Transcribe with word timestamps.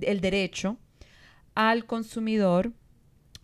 el 0.00 0.20
derecho 0.20 0.76
al 1.54 1.86
consumidor 1.86 2.72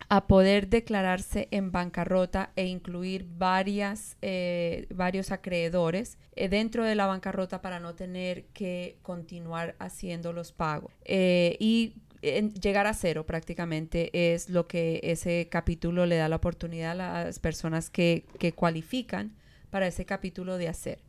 a 0.07 0.27
poder 0.27 0.69
declararse 0.69 1.47
en 1.51 1.71
bancarrota 1.71 2.51
e 2.55 2.65
incluir 2.65 3.25
varias, 3.37 4.17
eh, 4.21 4.87
varios 4.89 5.31
acreedores 5.31 6.17
eh, 6.35 6.49
dentro 6.49 6.83
de 6.83 6.95
la 6.95 7.05
bancarrota 7.05 7.61
para 7.61 7.79
no 7.79 7.95
tener 7.95 8.45
que 8.47 8.97
continuar 9.01 9.75
haciendo 9.79 10.33
los 10.33 10.51
pagos. 10.51 10.93
Eh, 11.05 11.57
y 11.59 11.95
llegar 12.21 12.87
a 12.87 12.93
cero 12.93 13.25
prácticamente 13.25 14.33
es 14.33 14.49
lo 14.49 14.67
que 14.67 14.99
ese 15.03 15.47
capítulo 15.49 16.05
le 16.05 16.17
da 16.17 16.27
la 16.27 16.37
oportunidad 16.37 16.91
a 16.91 17.23
las 17.25 17.39
personas 17.39 17.89
que, 17.89 18.25
que 18.39 18.53
cualifican 18.53 19.35
para 19.69 19.87
ese 19.87 20.05
capítulo 20.05 20.57
de 20.57 20.67
hacer. 20.67 21.08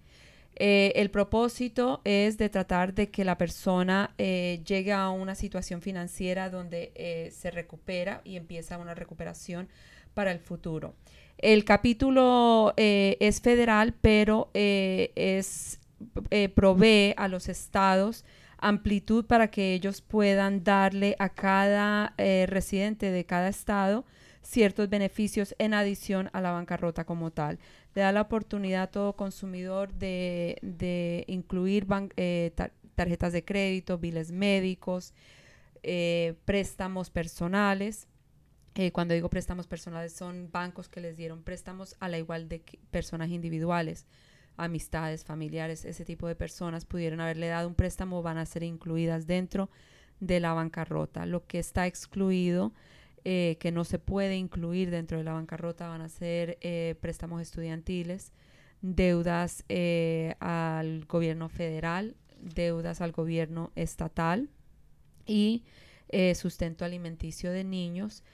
Eh, 0.63 0.93
el 0.97 1.11
propósito 1.11 2.03
es 2.05 2.37
de 2.37 2.51
tratar 2.51 2.93
de 2.93 3.11
que 3.11 3.25
la 3.25 3.39
persona 3.39 4.13
eh, 4.19 4.61
llegue 4.66 4.93
a 4.93 5.09
una 5.09 5.35
situación 5.35 5.80
financiera 5.80 6.51
donde 6.51 6.93
eh, 6.97 7.30
se 7.35 7.51
recupera 7.51 8.21
y 8.25 8.37
empieza 8.37 8.77
una 8.77 8.95
recuperación 8.95 9.71
para 10.13 10.33
el 10.33 10.38
futuro. 10.38 10.95
El 11.38 11.65
capítulo 11.65 12.75
es 12.77 13.41
federal, 13.41 13.95
pero 14.03 14.51
es, 14.53 15.81
provee 16.55 17.15
a 17.16 17.29
los 17.29 17.49
estados 17.49 18.27
amplitud 18.59 19.25
para 19.25 19.51
que 19.51 19.73
ellos 19.73 20.03
puedan 20.03 20.63
darle 20.63 21.16
a 21.19 21.31
cada 21.31 22.13
residente 22.19 23.11
de 23.11 23.25
cada 23.25 23.49
estado 23.49 24.05
ciertos 24.43 24.88
beneficios 24.88 25.55
en 25.59 25.74
adición 25.74 26.30
a 26.33 26.41
la 26.41 26.51
bancarrota 26.51 27.05
como 27.05 27.30
tal 27.30 27.59
le 27.95 28.02
da 28.02 28.13
la 28.13 28.23
oportunidad 28.23 28.82
a 28.82 28.87
todo 28.91 29.15
consumidor 29.15 29.93
de, 29.95 31.24
incluir 31.27 31.87
eh, 32.16 32.52
tarjetas 32.95 33.32
de 33.32 33.45
crédito, 33.45 33.99
biles 33.99 34.30
médicos, 34.30 35.13
eh, 35.82 36.35
préstamos 36.45 37.10
personales. 37.10 38.07
Eh, 38.77 38.93
cuando 38.93 39.15
digo 39.15 39.29
préstamos 39.29 39.66
personales 39.66 40.13
son 40.13 40.49
bancos 40.52 40.88
que 40.88 41.01
les 41.01 41.16
dieron 41.16 41.43
préstamos 41.43 41.97
a 41.99 42.09
la 42.09 42.19
igual 42.19 42.49
de 42.49 42.63
personas 42.93 43.30
individuales, 43.30 44.07
amistades, 44.57 45.25
familiares, 45.25 45.85
ese 45.85 46.04
tipo 46.04 46.29
de 46.29 46.37
personas 46.37 46.85
pudieron 46.85 47.21
haberle 47.21 47.49
dado 47.49 47.66
un 47.66 47.75
préstamo, 47.75 48.23
van 48.23 48.38
a 48.38 48.47
ser 48.47 48.63
incluidas 48.63 49.27
dentro 49.27 49.71
de 50.21 50.38
la 50.38 50.52
bancarrota. 50.52 51.27
Lo 51.27 51.47
que 51.47 51.59
está 51.59 51.88
excluido 51.88 52.73
eh, 53.24 53.57
que 53.60 53.73
no 53.73 53.85
se 53.85 53.99
puede 53.99 54.37
incluir 54.37 54.90
dentro 54.90 55.18
de 55.18 55.24
la 55.24 55.32
bancarrota 55.32 55.88
van 55.88 56.01
a 56.01 56.09
ser 56.09 56.59
eh, 56.60 56.95
préstamos 57.01 57.43
estudiantiles, 57.43 58.32
deudas 58.82 59.65
eh, 59.68 60.35
al 60.40 61.04
gobierno 61.07 61.48
federal, 61.48 62.16
deudas 62.41 63.01
al 63.01 63.13
gobierno 63.13 63.73
estatal 63.74 64.48
y 65.26 65.64
sustento 66.34 66.84
alimenticio 66.84 67.53
de 67.53 67.62
niños. 67.62 68.25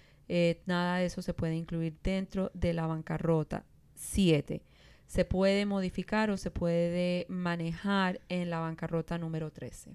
nada 0.64 0.98
de 0.98 1.06
eso 1.06 1.20
se 1.20 1.34
puede 1.34 1.56
incluir 1.56 1.94
dentro 2.03 2.50
de 2.54 2.72
la 2.72 2.86
bancarrota. 2.86 3.66
7. 3.97 4.62
Se 5.06 5.24
puede 5.24 5.66
modificar 5.66 6.30
o 6.30 6.36
se 6.38 6.50
puede 6.50 7.26
manejar 7.28 8.20
en 8.28 8.48
la 8.48 8.60
bancarrota 8.60 9.18
número 9.18 9.50
13. 9.50 9.94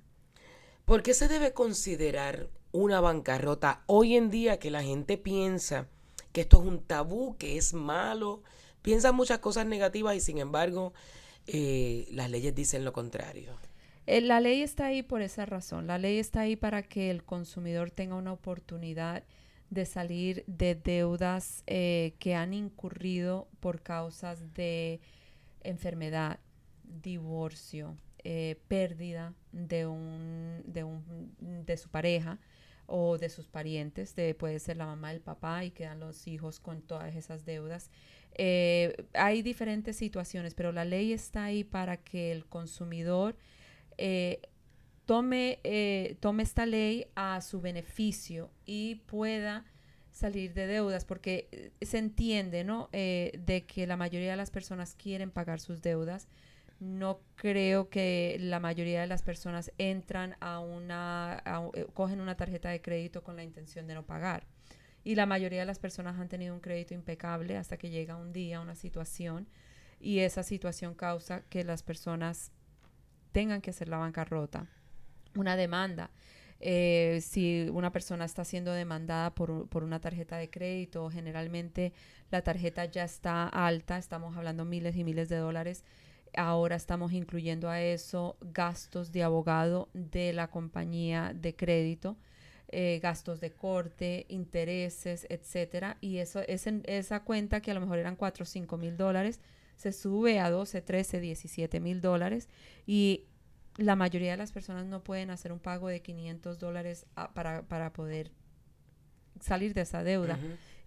¿Por 0.85 1.01
qué 1.01 1.13
se 1.13 1.27
debe 1.27 1.53
considerar 1.53 2.49
una 2.71 3.01
bancarrota. 3.01 3.83
Hoy 3.85 4.15
en 4.15 4.29
día 4.29 4.59
que 4.59 4.71
la 4.71 4.83
gente 4.83 5.17
piensa 5.17 5.87
que 6.31 6.41
esto 6.41 6.61
es 6.61 6.67
un 6.67 6.81
tabú, 6.81 7.35
que 7.37 7.57
es 7.57 7.73
malo, 7.73 8.41
piensa 8.81 9.11
muchas 9.11 9.39
cosas 9.39 9.65
negativas 9.65 10.15
y 10.15 10.19
sin 10.19 10.37
embargo 10.37 10.93
eh, 11.47 12.07
las 12.11 12.29
leyes 12.29 12.55
dicen 12.55 12.85
lo 12.85 12.93
contrario. 12.93 13.53
Eh, 14.07 14.21
la 14.21 14.39
ley 14.39 14.61
está 14.61 14.87
ahí 14.87 15.03
por 15.03 15.21
esa 15.21 15.45
razón. 15.45 15.87
La 15.87 15.97
ley 15.97 16.17
está 16.17 16.41
ahí 16.41 16.55
para 16.55 16.83
que 16.83 17.11
el 17.11 17.23
consumidor 17.23 17.91
tenga 17.91 18.15
una 18.15 18.33
oportunidad 18.33 19.23
de 19.69 19.85
salir 19.85 20.43
de 20.47 20.75
deudas 20.75 21.63
eh, 21.67 22.13
que 22.19 22.35
han 22.35 22.53
incurrido 22.53 23.47
por 23.59 23.81
causas 23.81 24.53
de 24.53 24.99
enfermedad, 25.63 26.39
divorcio, 26.83 27.97
pérdida 28.67 29.33
de, 29.51 29.87
un, 29.87 30.61
de, 30.65 30.83
un, 30.83 31.65
de 31.65 31.77
su 31.77 31.89
pareja, 31.89 32.37
o 32.87 33.17
de 33.17 33.29
sus 33.29 33.47
parientes, 33.47 34.15
de, 34.15 34.35
puede 34.35 34.59
ser 34.59 34.77
la 34.77 34.85
mamá, 34.85 35.11
el 35.11 35.21
papá 35.21 35.63
y 35.63 35.71
quedan 35.71 35.99
los 35.99 36.27
hijos 36.27 36.59
con 36.59 36.81
todas 36.81 37.15
esas 37.15 37.45
deudas. 37.45 37.89
Eh, 38.35 39.05
hay 39.13 39.41
diferentes 39.41 39.95
situaciones, 39.95 40.53
pero 40.53 40.71
la 40.71 40.85
ley 40.85 41.13
está 41.13 41.45
ahí 41.45 41.63
para 41.63 41.97
que 41.97 42.31
el 42.31 42.45
consumidor 42.45 43.35
eh, 43.97 44.41
tome, 45.05 45.59
eh, 45.63 46.15
tome 46.19 46.43
esta 46.43 46.65
ley 46.65 47.07
a 47.15 47.41
su 47.41 47.61
beneficio 47.61 48.49
y 48.65 48.95
pueda 49.05 49.65
salir 50.11 50.53
de 50.53 50.67
deudas, 50.67 51.05
porque 51.05 51.71
se 51.81 51.97
entiende, 51.97 52.63
¿no? 52.63 52.89
de 52.91 53.63
que 53.65 53.87
la 53.87 53.95
mayoría 53.95 54.31
de 54.31 54.37
las 54.37 54.51
personas 54.51 54.93
quieren 54.95 55.31
pagar 55.31 55.61
sus 55.61 55.81
deudas, 55.81 56.27
no 56.81 57.21
creo 57.35 57.89
que 57.89 58.37
la 58.39 58.59
mayoría 58.59 59.01
de 59.01 59.07
las 59.07 59.21
personas 59.21 59.71
entran 59.77 60.35
a 60.39 60.59
una, 60.59 61.71
eh, 61.75 61.85
cogen 61.93 62.19
una 62.19 62.35
tarjeta 62.35 62.69
de 62.69 62.81
crédito 62.81 63.23
con 63.23 63.35
la 63.35 63.43
intención 63.43 63.85
de 63.85 63.93
no 63.93 64.03
pagar. 64.03 64.47
Y 65.03 65.13
la 65.13 65.27
mayoría 65.27 65.59
de 65.59 65.67
las 65.67 65.77
personas 65.77 66.19
han 66.19 66.27
tenido 66.27 66.55
un 66.55 66.59
crédito 66.59 66.95
impecable 66.95 67.55
hasta 67.55 67.77
que 67.77 67.91
llega 67.91 68.15
un 68.15 68.33
día, 68.33 68.59
una 68.59 68.73
situación, 68.73 69.47
y 69.99 70.19
esa 70.19 70.41
situación 70.41 70.95
causa 70.95 71.41
que 71.49 71.63
las 71.63 71.83
personas 71.83 72.51
tengan 73.31 73.61
que 73.61 73.69
hacer 73.69 73.87
la 73.87 73.97
bancarrota. 73.97 74.65
Una 75.35 75.55
demanda. 75.55 76.09
Eh, 76.59 77.19
si 77.21 77.69
una 77.71 77.91
persona 77.91 78.25
está 78.25 78.43
siendo 78.43 78.71
demandada 78.71 79.35
por, 79.35 79.69
por, 79.69 79.83
una 79.83 79.99
tarjeta 79.99 80.37
de 80.37 80.49
crédito, 80.49 81.11
generalmente 81.11 81.93
la 82.31 82.41
tarjeta 82.43 82.85
ya 82.85 83.03
está 83.03 83.47
alta, 83.47 83.99
estamos 83.99 84.35
hablando 84.35 84.65
miles 84.65 84.95
y 84.95 85.03
miles 85.03 85.29
de 85.29 85.37
dólares, 85.37 85.83
Ahora 86.35 86.75
estamos 86.75 87.11
incluyendo 87.13 87.69
a 87.69 87.81
eso 87.81 88.37
gastos 88.41 89.11
de 89.11 89.23
abogado 89.23 89.89
de 89.93 90.33
la 90.33 90.49
compañía 90.49 91.33
de 91.35 91.55
crédito, 91.55 92.17
eh, 92.69 92.99
gastos 93.03 93.41
de 93.41 93.51
corte, 93.51 94.25
intereses, 94.29 95.27
etcétera. 95.29 95.97
Y 95.99 96.17
eso 96.17 96.41
es 96.47 96.67
en 96.67 96.83
esa 96.85 97.23
cuenta 97.23 97.61
que 97.61 97.71
a 97.71 97.73
lo 97.73 97.81
mejor 97.81 97.99
eran 97.99 98.15
4 98.15 98.43
o 98.43 98.45
5 98.45 98.77
mil 98.77 98.97
dólares, 98.97 99.41
se 99.75 99.91
sube 99.91 100.39
a 100.39 100.49
12, 100.49 100.81
13, 100.81 101.19
17 101.19 101.79
mil 101.79 102.01
dólares. 102.01 102.47
Y 102.85 103.25
la 103.77 103.95
mayoría 103.95 104.31
de 104.31 104.37
las 104.37 104.51
personas 104.51 104.85
no 104.85 105.03
pueden 105.03 105.31
hacer 105.31 105.51
un 105.51 105.59
pago 105.59 105.87
de 105.87 106.01
500 106.01 106.59
dólares 106.59 107.05
ah, 107.15 107.33
para, 107.33 107.63
para 107.63 107.93
poder 107.93 108.31
salir 109.41 109.73
de 109.73 109.81
esa 109.81 110.03
deuda. 110.03 110.37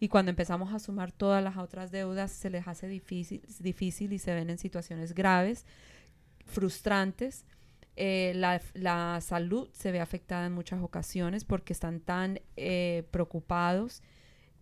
Y 0.01 0.09
cuando 0.09 0.31
empezamos 0.31 0.73
a 0.73 0.79
sumar 0.79 1.13
todas 1.13 1.43
las 1.43 1.57
otras 1.57 1.91
deudas, 1.91 2.31
se 2.33 2.51
les 2.51 2.67
hace 2.67 2.89
difícil, 2.89 3.43
difícil 3.61 4.13
y 4.13 4.19
se 4.19 4.35
ven 4.35 4.51
en 4.51 4.59
situaciones 4.59 5.15
graves, 5.15 5.65
frustrantes. 6.47 7.45
Eh, 7.97 8.33
la, 8.35 9.21
salud 9.21 9.69
se 9.73 9.93
ve 9.93 10.01
afectada 10.01 10.47
en 10.47 10.53
muchas 10.53 10.83
ocasiones 10.83 11.45
porque 11.45 11.73
están 11.73 12.01
tan 12.01 12.41
eh, 12.57 13.05
preocupados 13.13 14.03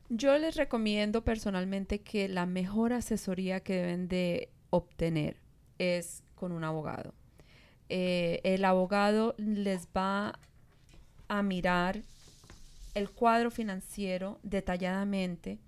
Yo 0.08 0.36
les 0.38 0.56
recomiendo 0.56 1.24
personalmente 1.24 2.00
que 2.00 2.28
la 2.28 2.46
mejor 2.46 2.94
asesoría 2.94 3.60
que 3.60 3.74
deben 3.74 4.08
de 4.08 4.48
obtener 4.70 5.36
es 5.78 6.22
con 6.34 6.52
un 6.52 6.64
abogado. 6.64 7.14
Eh, 7.88 8.40
el 8.44 8.64
abogado 8.64 9.34
les 9.36 9.88
va 9.88 10.38
a 11.28 11.42
mirar 11.42 12.02
el 12.94 13.10
cuadro 13.10 13.50
financiero 13.50 14.38
detalladamente 14.42 15.58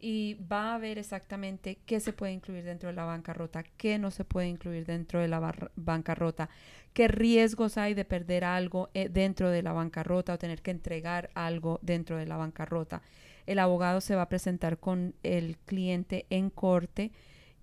y 0.00 0.34
va 0.50 0.74
a 0.74 0.78
ver 0.78 0.98
exactamente 0.98 1.78
qué 1.86 2.00
se 2.00 2.12
puede 2.12 2.32
incluir 2.32 2.64
dentro 2.64 2.88
de 2.88 2.94
la 2.94 3.04
bancarrota, 3.04 3.62
qué 3.62 3.98
no 3.98 4.10
se 4.10 4.24
puede 4.24 4.48
incluir 4.48 4.86
dentro 4.86 5.20
de 5.20 5.28
la 5.28 5.68
bancarrota, 5.76 6.48
qué 6.92 7.08
riesgos 7.08 7.78
hay 7.78 7.94
de 7.94 8.04
perder 8.04 8.44
algo 8.44 8.90
eh, 8.94 9.08
dentro 9.08 9.50
de 9.50 9.62
la 9.62 9.72
bancarrota 9.72 10.34
o 10.34 10.38
tener 10.38 10.62
que 10.62 10.70
entregar 10.70 11.30
algo 11.34 11.78
dentro 11.82 12.16
de 12.16 12.26
la 12.26 12.36
bancarrota. 12.36 13.02
El 13.46 13.58
abogado 13.58 14.00
se 14.00 14.14
va 14.14 14.22
a 14.22 14.28
presentar 14.28 14.78
con 14.78 15.14
el 15.22 15.56
cliente 15.58 16.26
en 16.30 16.50
corte 16.50 17.12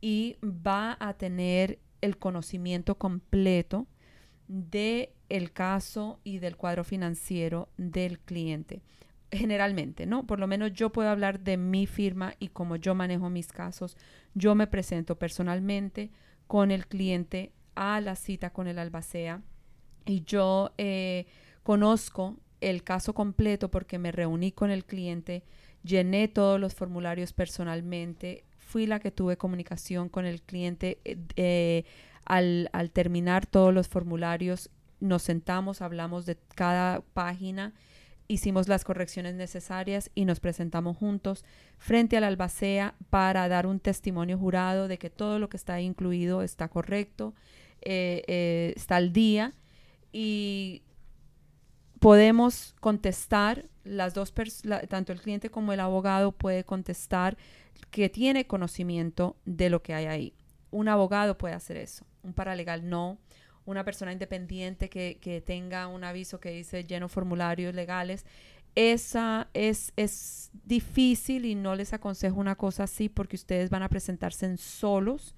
y 0.01 0.37
va 0.43 0.97
a 0.99 1.13
tener 1.13 1.79
el 2.01 2.17
conocimiento 2.17 2.95
completo 2.95 3.87
de 4.47 5.13
el 5.29 5.51
caso 5.51 6.19
y 6.23 6.39
del 6.39 6.55
cuadro 6.55 6.83
financiero 6.83 7.69
del 7.77 8.19
cliente 8.19 8.81
generalmente, 9.31 10.05
¿no? 10.05 10.25
Por 10.25 10.39
lo 10.39 10.47
menos 10.47 10.73
yo 10.73 10.91
puedo 10.91 11.09
hablar 11.09 11.39
de 11.39 11.57
mi 11.57 11.87
firma 11.87 12.33
y 12.39 12.49
como 12.49 12.75
yo 12.75 12.95
manejo 12.95 13.29
mis 13.29 13.51
casos. 13.51 13.97
Yo 14.33 14.55
me 14.55 14.67
presento 14.67 15.17
personalmente 15.17 16.11
con 16.47 16.71
el 16.71 16.87
cliente 16.87 17.51
a 17.75 17.99
la 18.01 18.15
cita 18.15 18.51
con 18.51 18.67
el 18.67 18.79
albacea 18.79 19.41
y 20.05 20.23
yo 20.23 20.71
eh, 20.77 21.25
conozco 21.63 22.37
el 22.61 22.83
caso 22.83 23.13
completo 23.13 23.69
porque 23.69 23.99
me 23.99 24.11
reuní 24.11 24.51
con 24.51 24.71
el 24.71 24.85
cliente, 24.85 25.43
llené 25.83 26.27
todos 26.27 26.59
los 26.59 26.73
formularios 26.73 27.33
personalmente, 27.33 28.45
fui 28.57 28.87
la 28.87 28.99
que 28.99 29.11
tuve 29.11 29.37
comunicación 29.37 30.09
con 30.09 30.25
el 30.25 30.41
cliente 30.41 30.99
eh, 31.03 31.17
eh, 31.35 31.83
al, 32.23 32.69
al 32.71 32.91
terminar 32.91 33.45
todos 33.45 33.73
los 33.73 33.87
formularios, 33.87 34.69
nos 34.99 35.23
sentamos, 35.23 35.81
hablamos 35.81 36.25
de 36.25 36.37
cada 36.55 37.01
página 37.01 37.73
hicimos 38.27 38.67
las 38.67 38.83
correcciones 38.83 39.35
necesarias 39.35 40.09
y 40.15 40.25
nos 40.25 40.39
presentamos 40.39 40.97
juntos 40.97 41.45
frente 41.77 42.17
a 42.17 42.21
la 42.21 42.27
albacea 42.27 42.95
para 43.09 43.47
dar 43.47 43.67
un 43.67 43.79
testimonio 43.79 44.37
jurado 44.37 44.87
de 44.87 44.97
que 44.97 45.09
todo 45.09 45.39
lo 45.39 45.49
que 45.49 45.57
está 45.57 45.79
incluido 45.81 46.41
está 46.41 46.67
correcto, 46.67 47.33
eh, 47.81 48.23
eh, 48.27 48.73
está 48.75 48.95
al 48.95 49.13
día 49.13 49.53
y 50.11 50.83
podemos 51.99 52.75
contestar, 52.79 53.65
las 53.83 54.13
dos 54.13 54.33
tanto 54.89 55.11
el 55.11 55.21
cliente 55.21 55.51
como 55.51 55.73
el 55.73 55.79
abogado 55.79 56.31
puede 56.31 56.63
contestar 56.63 57.37
que 57.91 58.09
tiene 58.09 58.47
conocimiento 58.47 59.37
de 59.45 59.69
lo 59.69 59.83
que 59.83 59.93
hay 59.93 60.05
ahí. 60.05 60.33
Un 60.71 60.87
abogado 60.87 61.37
puede 61.37 61.53
hacer 61.53 61.77
eso, 61.77 62.05
un 62.23 62.33
paralegal 62.33 62.89
no 62.89 63.19
una 63.65 63.83
persona 63.83 64.11
independiente 64.11 64.89
que, 64.89 65.17
que 65.19 65.41
tenga 65.41 65.87
un 65.87 66.03
aviso 66.03 66.39
que 66.39 66.51
dice 66.51 66.83
lleno 66.83 67.09
formularios 67.09 67.73
legales, 67.73 68.25
esa 68.75 69.47
es, 69.53 69.93
es 69.95 70.51
difícil 70.65 71.45
y 71.45 71.55
no 71.55 71.75
les 71.75 71.93
aconsejo 71.93 72.39
una 72.39 72.55
cosa 72.55 72.83
así 72.83 73.07
porque 73.07 73.37
ustedes 73.37 73.69
van 73.69 73.83
a 73.83 73.89
presentarse 73.89 74.45
en 74.45 74.57
solos 74.57 75.33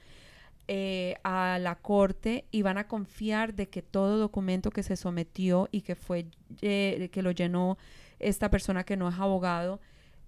eh, 0.67 1.15
a 1.23 1.59
la 1.59 1.75
corte 1.75 2.45
y 2.51 2.63
van 2.63 2.77
a 2.77 2.87
confiar 2.87 3.53
de 3.53 3.69
que 3.69 3.83
todo 3.83 4.17
documento 4.17 4.71
que 4.71 4.83
se 4.83 4.97
sometió 4.97 5.69
y 5.71 5.81
que 5.81 5.95
fue 5.95 6.25
eh, 6.61 7.09
que 7.11 7.21
lo 7.21 7.31
llenó 7.31 7.77
esta 8.19 8.49
persona 8.49 8.83
que 8.83 8.97
no 8.97 9.07
es 9.07 9.15
abogado 9.19 9.79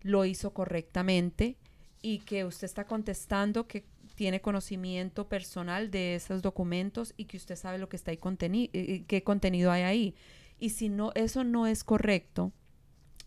lo 0.01 0.23
hizo 0.23 0.53
correctamente 0.53 1.57
y 2.01 2.19
que 2.19 2.45
usted 2.45 2.65
está 2.65 2.85
contestando 2.85 3.67
que 3.67 3.83
tiene 4.19 4.41
conocimiento 4.41 5.29
personal 5.29 5.91
de 5.91 6.15
esos 6.15 6.41
documentos 6.41 7.13
y 7.15 7.23
que 7.23 7.37
usted 7.37 7.55
sabe 7.55 7.77
lo 7.77 7.87
que 7.87 7.95
está 7.95 8.11
ahí 8.11 8.17
contenido, 8.17 8.69
eh, 8.73 8.95
eh, 8.95 9.03
qué 9.07 9.23
contenido 9.23 9.71
hay 9.71 9.83
ahí. 9.83 10.15
Y 10.59 10.71
si 10.71 10.89
no, 10.89 11.13
eso 11.15 11.45
no 11.45 11.67
es 11.67 11.85
correcto, 11.85 12.51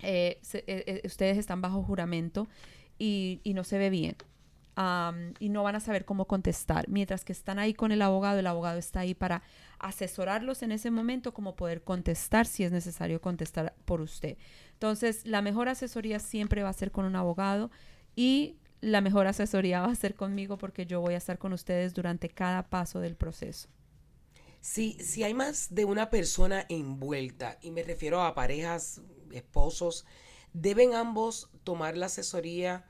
eh, 0.01 0.39
ustedes 1.03 1.39
están 1.39 1.63
bajo 1.63 1.83
juramento 1.83 2.47
y, 2.99 3.41
no 3.55 3.65
se 3.65 3.79
ve 3.79 3.89
bien. 3.89 4.17
y 5.41 5.49
no 5.49 5.63
van 5.63 5.77
a 5.77 5.81
saber 5.81 6.05
cómo 6.05 6.27
contestar. 6.27 6.87
Mientras 6.91 7.25
que 7.25 7.33
están 7.33 7.59
ahí 7.59 7.73
con 7.73 7.91
el 7.91 8.03
abogado, 8.03 8.39
el 8.39 8.47
abogado 8.47 8.79
está 8.79 9.01
ahí 9.01 9.15
para 9.15 9.43
asesorarlos 9.79 10.63
en 10.63 10.73
ese 10.73 10.91
momento, 10.91 11.33
como 11.33 11.57
poder 11.57 11.85
contestar 11.85 12.45
si 12.45 12.65
es 12.65 12.71
necesario 12.71 13.19
contestar 13.23 13.75
por 13.87 14.03
usted. 14.03 14.37
Entonces, 14.75 15.27
la 15.27 15.41
mejor 15.41 15.71
asesoría 15.71 16.19
siempre 16.19 16.63
va 16.63 16.69
a 16.69 16.75
ser 16.75 16.91
con 16.91 17.07
un 17.07 17.17
abogado 17.17 17.71
y 18.15 18.59
la 18.83 19.01
mejor 19.01 19.27
asesoría 19.27 19.81
va 19.81 19.91
a 19.91 19.95
ser 19.95 20.15
conmigo 20.15 20.59
porque 20.59 20.85
yo 20.85 21.01
voy 21.01 21.15
a 21.15 21.19
estar 21.19 21.39
con 21.39 21.53
ustedes 21.53 21.95
durante 21.95 22.29
cada 22.29 22.69
paso 22.69 23.01
del 23.01 23.17
proceso. 23.17 23.69
Si, 24.61 24.93
si 24.95 25.23
hay 25.23 25.35
más 25.35 25.75
de 25.75 25.85
una 25.85 26.11
persona 26.11 26.67
envuelta, 26.69 27.59
y 27.63 27.71
me 27.71 27.83
refiero 27.83 28.23
a 28.23 28.35
parejas, 28.35 29.01
esposos, 29.33 30.05
¿deben 30.53 30.95
ambos 30.95 31.49
tomar 31.65 31.97
la 31.97 32.07
asesoría 32.07 32.85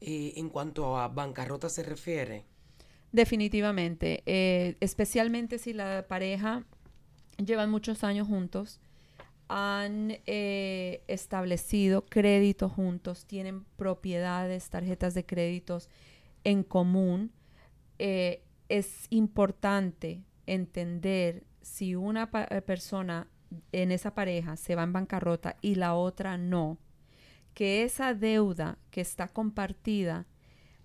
eh, 0.00 0.34
en 0.36 0.48
cuanto 0.48 0.96
a 0.96 1.08
bancarrota 1.08 1.68
se 1.68 1.82
refiere? 1.82 2.44
Definitivamente, 3.10 4.22
eh, 4.26 4.76
especialmente 4.80 5.58
si 5.58 5.72
la 5.72 6.06
pareja 6.08 6.64
llevan 7.38 7.70
muchos 7.70 8.04
años 8.04 8.28
juntos 8.28 8.80
han 9.48 10.18
eh, 10.26 11.02
establecido 11.08 12.04
créditos 12.04 12.70
juntos, 12.72 13.26
tienen 13.26 13.64
propiedades, 13.76 14.68
tarjetas 14.68 15.14
de 15.14 15.24
créditos 15.24 15.88
en 16.44 16.62
común, 16.62 17.32
eh, 17.98 18.44
es 18.68 19.06
importante 19.10 20.22
entender 20.46 21.44
si 21.62 21.94
una 21.94 22.30
eh, 22.50 22.62
persona 22.62 23.28
en 23.72 23.92
esa 23.92 24.14
pareja 24.14 24.56
se 24.56 24.74
va 24.74 24.82
en 24.82 24.92
bancarrota 24.92 25.56
y 25.62 25.76
la 25.76 25.94
otra 25.94 26.36
no, 26.36 26.78
que 27.54 27.82
esa 27.82 28.14
deuda 28.14 28.78
que 28.90 29.00
está 29.00 29.28
compartida 29.28 30.26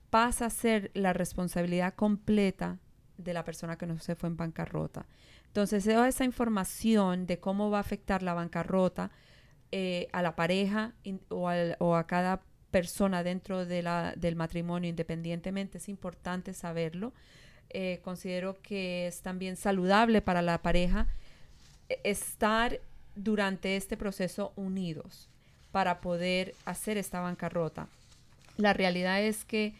pasa 0.09 0.45
a 0.45 0.49
ser 0.49 0.91
la 0.93 1.11
responsabilidad 1.11 1.93
completa 1.95 2.79
de 3.17 3.33
la 3.33 3.43
persona 3.43 3.77
que 3.77 3.85
no 3.85 3.99
se 3.99 4.15
fue 4.15 4.29
en 4.29 4.37
bancarrota. 4.37 5.05
Entonces, 5.47 5.85
esa 5.85 6.25
información 6.25 7.25
de 7.25 7.39
cómo 7.39 7.69
va 7.69 7.77
a 7.77 7.81
afectar 7.81 8.23
la 8.23 8.33
bancarrota 8.33 9.11
eh, 9.71 10.07
a 10.11 10.21
la 10.21 10.35
pareja 10.35 10.93
o, 11.29 11.95
a 11.95 12.07
cada 12.07 12.41
persona 12.71 13.23
dentro 13.23 13.65
de 13.65 13.83
la, 13.83 14.13
del 14.15 14.35
matrimonio 14.35 14.89
independientemente 14.89 15.77
es 15.77 15.89
importante 15.89 16.53
saberlo. 16.53 17.13
Eh, 17.69 17.99
considero 18.03 18.61
que 18.61 19.07
es 19.07 19.21
también 19.21 19.55
saludable 19.55 20.21
para 20.21 20.41
la 20.41 20.61
pareja 20.61 21.07
eh, 21.89 21.99
estar 22.03 22.79
durante 23.15 23.75
este 23.75 23.97
proceso 23.97 24.53
unidos 24.55 25.29
para 25.71 26.01
poder 26.01 26.53
hacer 26.65 26.97
esta 26.97 27.19
bancarrota. 27.19 27.87
La 28.57 28.73
realidad 28.73 29.21
es 29.21 29.43
que 29.43 29.73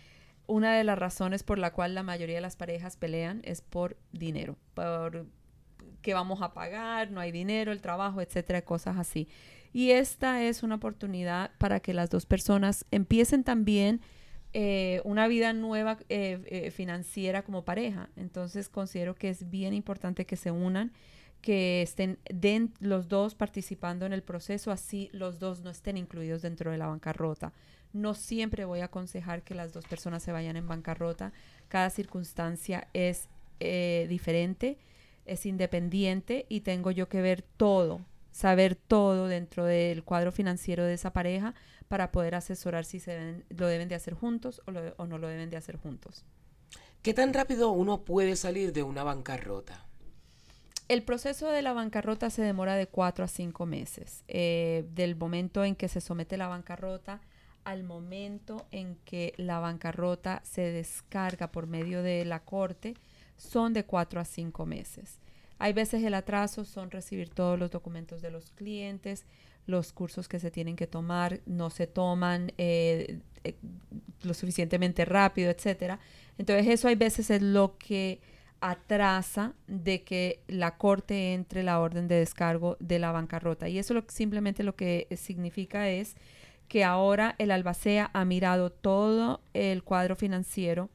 una 0.48 0.76
de 0.76 0.84
las 0.84 0.98
razones 0.98 1.44
por 1.44 1.60
la 1.60 1.72
cual 1.72 1.96
la 1.96 2.04
mayoría 2.04 2.36
de 2.36 2.42
las 2.42 2.56
parejas 2.56 2.98
pelean 2.98 3.42
es 3.44 3.62
por 3.62 3.98
dinero, 4.12 4.58
por 4.74 5.26
qué 6.02 6.14
vamos 6.14 6.42
a 6.42 6.54
pagar, 6.54 7.12
no 7.12 7.20
hay 7.20 7.32
dinero, 7.32 7.72
el 7.72 7.82
trabajo, 7.82 8.22
etcétera, 8.22 8.62
cosas 8.62 8.98
así. 8.98 9.28
Y 9.72 9.92
esta 9.92 10.44
es 10.44 10.62
una 10.62 10.76
oportunidad 10.76 11.52
para 11.58 11.80
que 11.80 11.94
las 11.94 12.10
dos 12.10 12.26
personas 12.28 12.86
empiecen 12.92 13.44
también 13.44 14.02
eh, 14.54 15.02
una 15.04 15.28
vida 15.28 15.52
nueva 15.52 15.98
eh, 16.10 16.40
eh, 16.46 16.70
financiera 16.70 17.42
como 17.42 17.66
pareja. 17.66 18.10
Entonces 18.16 18.70
considero 18.70 19.16
que 19.16 19.30
es 19.30 19.50
bien 19.50 19.74
importante 19.74 20.26
que 20.28 20.36
se 20.36 20.52
unan, 20.52 20.92
que 21.42 21.82
estén 21.82 22.20
los 22.80 23.08
dos 23.08 23.34
participando 23.34 24.06
en 24.06 24.14
el 24.14 24.22
proceso, 24.22 24.72
así 24.72 25.10
los 25.12 25.40
dos 25.40 25.62
no 25.62 25.72
estén 25.72 25.98
incluidos 25.98 26.44
dentro 26.44 26.72
de 26.72 26.78
la 26.78 26.88
bancarrota. 26.88 27.52
No 27.94 28.14
siempre 28.16 28.66
voy 28.66 28.82
a 28.82 28.86
aconsejar 28.86 29.44
que 29.44 29.56
las 29.56 29.72
dos 29.72 29.86
personas 29.86 30.24
se 30.24 30.32
vayan 30.32 30.58
en 30.58 30.68
bancarrota. 30.68 31.32
Cada 31.68 31.90
circunstancia 31.90 32.88
es 32.94 33.30
diferente, 33.60 34.78
es 35.26 35.46
independiente 35.46 36.46
y 36.50 36.62
tengo 36.62 36.92
yo 36.92 37.08
que 37.08 37.22
ver 37.22 37.42
todo, 37.42 38.02
saber 38.32 38.76
todo 38.76 39.28
dentro 39.28 39.64
del 39.64 40.04
cuadro 40.04 40.34
financiero 40.34 40.84
de 40.84 40.96
esa 40.96 41.14
pareja 41.14 41.54
para 41.88 42.12
poder 42.12 42.36
asesorar 42.36 42.84
si 42.84 43.00
se 43.00 43.46
lo 43.50 43.68
deben 43.68 43.88
de 43.88 43.96
hacer 43.96 44.16
juntos 44.16 44.62
o, 44.66 44.72
o 45.02 45.08
no 45.08 45.18
lo 45.18 45.28
deben 45.28 45.50
de 45.50 45.58
hacer 45.58 45.78
juntos. 45.78 46.26
¿Qué 47.04 47.14
tan 47.14 47.34
rápido 47.34 47.72
uno 47.72 48.04
puede 48.04 48.36
salir 48.36 48.74
de 48.74 48.84
una 48.84 49.04
bancarrota? 49.04 49.86
El 50.90 51.04
proceso 51.04 51.48
de 51.50 51.62
la 51.62 51.74
bancarrota 51.74 52.30
se 52.30 52.42
demora 52.42 52.76
de 52.76 52.88
cuatro 52.88 53.24
a 53.24 53.28
cinco 53.28 53.66
meses. 53.66 54.24
Eh, 54.28 54.86
del 54.94 55.16
momento 55.16 55.64
en 55.64 55.76
que 55.76 55.88
se 55.88 56.02
somete 56.02 56.38
la 56.38 56.48
bancarrota 56.48 57.22
al 57.64 57.84
momento 57.84 58.66
en 58.72 58.96
que 59.06 59.34
la 59.38 59.60
bancarrota 59.60 60.42
se 60.44 60.62
descarga 60.62 61.52
por 61.52 61.68
medio 61.68 62.04
de 62.04 62.26
la 62.26 62.40
corte, 62.40 62.96
son 63.38 63.74
de 63.74 63.86
cuatro 63.86 64.20
a 64.20 64.26
cinco 64.26 64.66
meses. 64.66 65.20
Hay 65.60 65.74
veces 65.74 66.04
el 66.04 66.14
atraso 66.14 66.66
son 66.66 66.92
recibir 66.92 67.30
todos 67.30 67.58
los 67.58 67.72
documentos 67.72 68.22
de 68.22 68.32
los 68.32 68.52
clientes, 68.52 69.26
los 69.66 69.94
cursos 69.94 70.28
que 70.28 70.40
se 70.40 70.52
tienen 70.52 70.76
que 70.76 70.88
tomar 70.88 71.40
no 71.46 71.70
se 71.70 71.88
toman 71.88 72.52
eh, 72.58 73.20
eh, 73.44 73.56
lo 74.24 74.34
suficientemente 74.34 75.06
rápido, 75.06 75.50
etcétera. 75.50 76.00
Entonces 76.38 76.68
eso 76.68 76.88
hay 76.88 76.96
veces 76.96 77.30
es 77.30 77.42
lo 77.42 77.78
que 77.78 78.20
atrasa 78.60 79.54
de 79.68 80.04
que 80.04 80.42
la 80.48 80.78
corte 80.78 81.34
entre 81.34 81.64
la 81.64 81.80
orden 81.80 82.08
de 82.08 82.16
descargo 82.16 82.78
de 82.80 83.00
la 83.00 83.12
bancarrota. 83.12 83.68
Y 83.68 83.78
eso 83.78 83.94
lo, 83.94 84.06
simplemente 84.08 84.64
lo 84.64 84.76
que 84.76 85.08
significa 85.18 85.90
es 85.90 86.16
que 86.68 86.84
ahora 86.84 87.36
el 87.38 87.52
albacea 87.52 88.10
ha 88.14 88.26
mirado 88.26 88.72
todo 88.72 89.42
el 89.54 89.84
cuadro 89.84 90.16
financiero, 90.16 90.90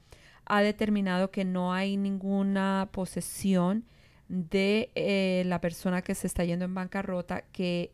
ha 0.45 0.63
determinado 0.63 1.31
que 1.31 1.45
no 1.45 1.73
hay 1.73 1.97
ninguna 1.97 2.89
posesión 2.93 3.85
de 4.29 4.91
eh, 4.95 5.43
la 5.47 5.61
persona 5.61 6.03
que 6.03 6.15
se 6.15 6.27
está 6.27 6.45
yendo 6.45 6.65
en 6.65 6.75
bancarrota 6.75 7.43
que 7.53 7.93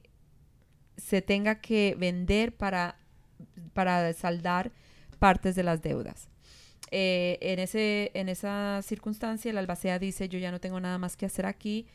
se 0.96 1.22
tenga 1.22 1.60
que 1.60 1.96
vender 1.98 2.54
para, 2.54 2.96
para 3.72 4.12
saldar 4.12 4.72
partes 5.18 5.54
de 5.54 5.62
las 5.62 5.82
deudas. 5.82 6.28
Eh, 6.90 7.38
en, 7.40 7.58
ese, 7.58 8.10
en 8.14 8.28
esa 8.28 8.80
circunstancia, 8.82 9.50
el 9.50 9.58
albacea 9.58 9.98
dice, 9.98 10.28
yo 10.28 10.38
ya 10.38 10.52
no 10.52 10.60
tengo 10.60 10.78
nada 10.80 10.98
más 10.98 11.16
que 11.16 11.26
hacer 11.26 11.46
aquí, 11.46 11.86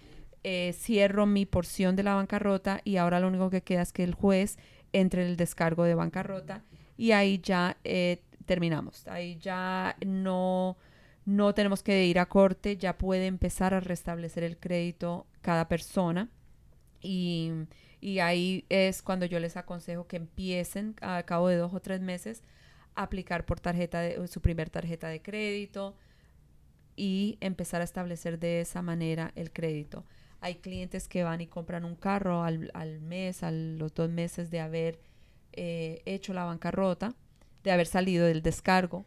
eh, 0.43 0.73
cierro 0.73 1.25
mi 1.25 1.45
porción 1.45 1.95
de 1.95 2.03
la 2.03 2.15
bancarrota 2.15 2.81
y 2.83 2.97
ahora 2.97 3.19
lo 3.19 3.27
único 3.27 3.49
que 3.49 3.61
queda 3.61 3.81
es 3.81 3.91
que 3.91 4.03
el 4.03 4.13
juez 4.13 4.57
entre 4.93 5.23
en 5.23 5.29
el 5.29 5.37
descargo 5.37 5.83
de 5.83 5.95
bancarrota 5.95 6.63
y 6.97 7.11
ahí 7.11 7.39
ya 7.39 7.77
terminamos. 8.45 9.07
Ahí 9.07 9.37
ya 9.37 9.95
no 10.05 10.77
no 11.29 11.53
tenemos 11.53 11.83
que 11.83 12.05
ir 12.05 12.17
a 12.17 12.27
corte, 12.27 12.75
ya 12.77 12.97
puede 12.97 13.27
empezar 13.27 13.75
a 13.75 13.79
restablecer 13.79 14.43
el 14.43 14.57
crédito 14.57 15.27
cada 15.41 15.67
persona 15.67 16.27
y, 17.01 17.51
ahí 18.21 18.65
es 18.69 19.01
cuando 19.03 19.25
yo 19.25 19.39
les 19.39 19.55
aconsejo 19.55 20.07
que 20.07 20.17
empiecen 20.17 20.95
a 21.01 21.21
cabo 21.23 21.47
de 21.47 21.57
dos 21.57 21.73
o 21.73 21.79
tres 21.81 22.01
meses 22.01 22.43
a 22.95 23.03
aplicar 23.03 23.45
por 23.45 23.59
tarjeta 23.59 23.99
de, 24.01 24.27
su 24.27 24.41
primer 24.41 24.69
tarjeta 24.69 25.07
de 25.07 25.21
crédito 25.21 25.95
y 26.95 27.37
empezar 27.41 27.81
a 27.81 27.83
establecer 27.83 28.39
de 28.39 28.61
esa 28.61 28.81
manera 28.81 29.31
el 29.35 29.51
crédito. 29.51 30.05
Hay 30.41 30.55
clientes 30.55 31.07
que 31.07 31.23
van 31.23 31.41
y 31.41 31.47
compran 31.47 31.85
un 31.85 31.95
carro 31.95 32.43
al, 32.43 33.01
mes, 33.01 33.43
a 33.43 33.51
los 33.51 33.93
dos 33.93 34.09
meses 34.09 34.49
de 34.49 34.59
haber 34.59 34.99
eh, 35.53 36.01
hecho 36.05 36.33
la 36.33 36.45
bancarrota, 36.45 37.13
de 37.63 37.71
haber 37.71 37.87
salido 37.87 38.25
del 38.25 38.41
descargo 38.41 39.05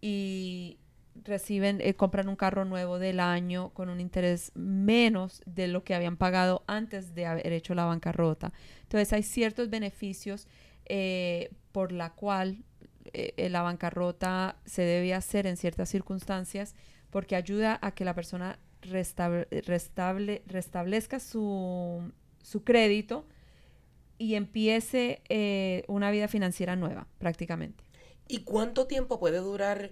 y 0.00 0.78
reciben, 1.22 1.80
eh, 1.80 1.94
compran 1.94 2.28
un 2.28 2.36
carro 2.36 2.64
nuevo 2.64 2.98
del 2.98 3.20
año 3.20 3.70
con 3.70 3.88
un 3.88 4.00
interés 4.00 4.52
menos 4.54 5.42
de 5.46 5.68
lo 5.68 5.84
que 5.84 5.94
habían 5.94 6.16
pagado 6.16 6.64
antes 6.66 7.14
de 7.14 7.26
haber 7.26 7.52
hecho 7.52 7.74
la 7.74 7.84
bancarrota. 7.84 8.52
Entonces 8.82 9.12
hay 9.12 9.22
ciertos 9.22 9.70
beneficios 9.70 10.48
eh, 10.86 11.50
por 11.72 11.92
la 11.92 12.10
cual 12.10 12.64
eh, 13.12 13.48
la 13.48 13.62
bancarrota 13.62 14.56
se 14.64 14.82
debe 14.82 15.14
hacer 15.14 15.46
en 15.46 15.56
ciertas 15.56 15.88
circunstancias 15.88 16.74
porque 17.10 17.36
ayuda 17.36 17.78
a 17.80 17.92
que 17.92 18.04
la 18.04 18.14
persona 18.14 18.58
restable, 18.90 20.42
restablezca 20.46 21.20
su, 21.20 22.12
su, 22.42 22.64
crédito 22.64 23.26
y 24.18 24.34
empiece 24.34 25.22
una 25.88 26.10
vida 26.10 26.28
financiera 26.28 26.76
nueva 26.76 27.06
prácticamente. 27.18 27.84
¿Y 28.28 28.44
cuánto 28.44 28.86
tiempo 28.86 29.18
puede 29.18 29.38
durar? 29.38 29.90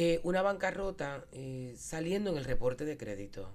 Eh, 0.00 0.20
una 0.22 0.42
bancarrota 0.42 1.24
eh, 1.32 1.74
saliendo 1.76 2.30
en 2.30 2.38
el 2.38 2.44
reporte 2.44 2.84
de 2.84 2.96
crédito? 2.96 3.50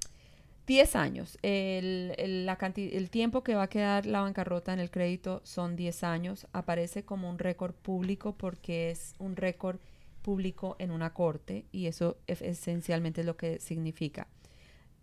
10 0.68 0.96
años. 0.98 1.38
El, 1.42 2.13
el, 2.18 2.46
la 2.46 2.58
el 2.75 3.10
tiempo 3.10 3.44
que 3.44 3.56
va 3.56 3.63
a 3.63 3.70
quedar 3.70 4.06
la 4.06 4.20
bancarrota 4.20 4.74
en 4.74 4.80
el 4.80 4.92
crédito 4.92 5.40
son 5.46 5.78
10 5.78 6.04
años. 6.04 6.48
Aparece 6.52 7.06
como 7.06 7.30
un 7.30 7.40
récord 7.40 7.74
público 7.74 8.36
porque 8.36 8.92
es 8.92 9.16
un 9.20 9.38
récord 9.38 9.80
público 10.22 10.75
en 10.80 10.92
una 10.92 11.13
corte 11.13 11.66
y 11.72 11.88
eso 11.88 12.18
es, 12.28 12.42
esencialmente 12.42 13.22
es 13.22 13.28
lo 13.28 13.38
que 13.38 13.62
significa. 13.62 14.28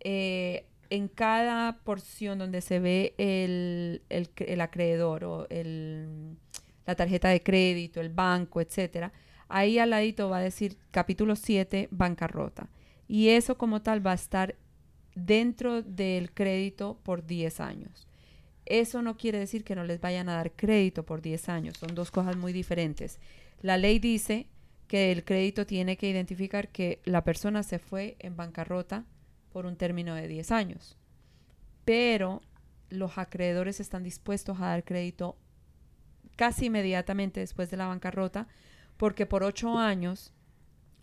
Eh, 0.03 0.65
en 0.89 1.07
cada 1.07 1.77
porción 1.83 2.37
donde 2.37 2.59
se 2.59 2.79
ve 2.79 3.13
el, 3.17 4.01
el, 4.09 4.61
acreedor 4.61 5.23
o 5.23 5.47
el, 5.49 6.35
la 6.85 6.95
tarjeta 6.95 7.29
de 7.29 7.41
crédito, 7.41 8.01
el 8.01 8.09
banco, 8.09 8.59
etcétera, 8.59 9.13
ahí 9.47 9.79
al 9.79 9.91
ladito 9.91 10.29
va 10.29 10.39
a 10.39 10.41
decir 10.41 10.77
capítulo 10.91 11.37
7, 11.37 11.87
bancarrota. 11.91 12.67
Y 13.07 13.29
eso 13.29 13.57
como 13.57 13.81
tal 13.81 14.05
va 14.05 14.11
a 14.11 14.15
estar 14.15 14.55
dentro 15.15 15.81
del 15.81 16.33
crédito 16.33 16.99
por 17.03 17.25
10 17.25 17.61
años. 17.61 18.07
Eso 18.65 19.01
no 19.01 19.15
quiere 19.15 19.39
decir 19.39 19.63
que 19.63 19.75
no 19.75 19.85
les 19.85 20.01
vayan 20.01 20.27
a 20.27 20.35
dar 20.35 20.51
crédito 20.51 21.03
por 21.03 21.21
10 21.21 21.47
años, 21.47 21.77
son 21.77 21.95
dos 21.95 22.11
cosas 22.11 22.35
muy 22.35 22.51
diferentes. 22.51 23.19
La 23.61 23.77
ley 23.77 23.99
dice 23.99 24.47
que 24.87 25.13
el 25.13 25.23
crédito 25.23 25.65
tiene 25.65 25.95
que 25.95 26.09
identificar 26.09 26.67
que 26.67 26.99
la 27.05 27.23
persona 27.23 27.63
se 27.63 27.79
fue 27.79 28.17
en 28.19 28.35
bancarrota 28.35 29.05
por 29.51 29.65
un 29.65 29.75
término 29.75 30.15
de 30.15 30.27
10 30.27 30.51
años, 30.51 30.97
pero 31.85 32.41
los 32.89 33.17
acreedores 33.17 33.79
están 33.79 34.03
dispuestos 34.03 34.59
a 34.59 34.67
dar 34.67 34.83
crédito 34.83 35.37
casi 36.35 36.65
inmediatamente 36.65 37.39
después 37.39 37.69
de 37.69 37.77
la 37.77 37.87
bancarrota 37.87 38.47
porque 38.97 39.25
por 39.25 39.43
ocho 39.43 39.77
años 39.77 40.33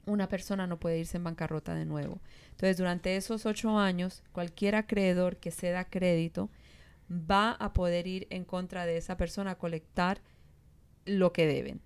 una 0.07 0.29
persona 0.29 0.67
no 0.67 0.79
puede 0.81 0.99
irse 0.99 1.17
en 1.17 1.25
bancarrota 1.25 1.75
de 1.75 1.85
nuevo. 1.85 2.21
Entonces, 2.51 2.77
durante 2.79 3.17
esos 3.17 3.45
ocho 3.45 3.79
años, 3.79 4.23
cualquier 4.33 4.75
acreedor 4.75 5.37
que 5.37 5.51
ceda 5.51 5.85
crédito 5.85 6.51
va 7.11 7.53
a 7.53 7.73
poder 7.73 8.07
ir 8.07 8.27
en 8.31 8.45
contra 8.45 8.87
de 8.87 8.97
esa 8.97 9.17
persona 9.17 9.53
a 9.53 9.59
colectar 9.59 10.21
lo 11.05 11.33
que 11.33 11.47
deben. 11.47 11.81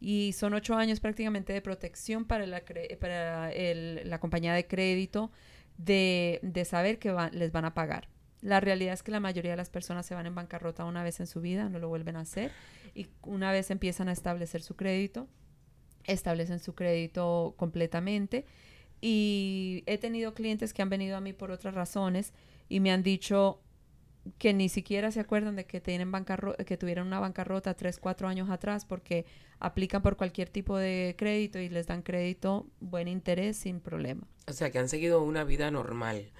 Y 0.00 0.32
son 0.32 0.54
ocho 0.54 0.74
años 0.74 1.00
prácticamente 1.00 1.52
de 1.52 1.62
protección 1.62 2.24
para 2.24 2.46
la 2.46 4.20
compañía 4.20 4.54
de 4.54 4.66
crédito 4.66 5.30
de, 5.78 6.66
saber 6.68 6.98
que 6.98 7.14
les 7.32 7.52
van 7.52 7.64
a 7.64 7.74
pagar. 7.74 8.08
La 8.40 8.60
realidad 8.60 8.92
es 8.92 9.02
que 9.02 9.10
la 9.10 9.20
mayoría 9.20 9.52
de 9.52 9.56
las 9.56 9.70
personas 9.70 10.06
se 10.06 10.14
van 10.14 10.26
en 10.26 10.34
bancarrota 10.34 10.84
una 10.84 11.02
vez 11.02 11.18
en 11.20 11.26
su 11.26 11.40
vida, 11.40 11.68
no 11.68 11.78
lo 11.78 11.88
vuelven 11.88 12.16
a 12.16 12.20
hacer. 12.20 12.52
Y 12.94 13.08
una 13.22 13.50
vez 13.50 13.70
empiezan 13.70 14.08
a 14.08 14.12
establecer 14.12 14.62
su 14.62 14.76
crédito, 14.76 15.28
establecen 16.04 16.58
su 16.58 16.74
crédito 16.74 17.54
completamente. 17.56 18.44
Y 19.00 19.84
he 19.86 19.98
tenido 19.98 20.34
clientes 20.34 20.74
que 20.74 20.82
han 20.82 20.90
venido 20.90 21.16
a 21.16 21.20
mí 21.20 21.32
por 21.32 21.50
otras 21.50 21.74
razones 21.74 22.32
y 22.68 22.80
me 22.80 22.92
han 22.92 23.02
dicho 23.02 23.60
que 24.38 24.52
ni 24.52 24.68
siquiera 24.68 25.10
se 25.10 25.20
acuerdan 25.20 25.56
de 25.56 25.64
que 25.64 25.80
tienen 25.80 26.12
que 26.66 26.76
tuvieron 26.76 27.06
una 27.06 27.20
bancarrota 27.20 27.74
tres, 27.74 27.98
cuatro 27.98 28.28
años 28.28 28.50
atrás 28.50 28.84
porque 28.84 29.24
aplican 29.60 30.02
por 30.02 30.16
cualquier 30.16 30.48
tipo 30.48 30.76
de 30.76 31.14
crédito 31.16 31.58
y 31.58 31.68
les 31.68 31.86
dan 31.86 32.02
crédito, 32.02 32.66
buen 32.80 33.08
interés, 33.08 33.56
sin 33.56 33.80
problema. 33.80 34.26
O 34.46 34.52
sea, 34.52 34.70
que 34.70 34.78
han 34.78 34.88
seguido 34.88 35.22
una 35.22 35.44
vida 35.44 35.70
normal. 35.70 36.30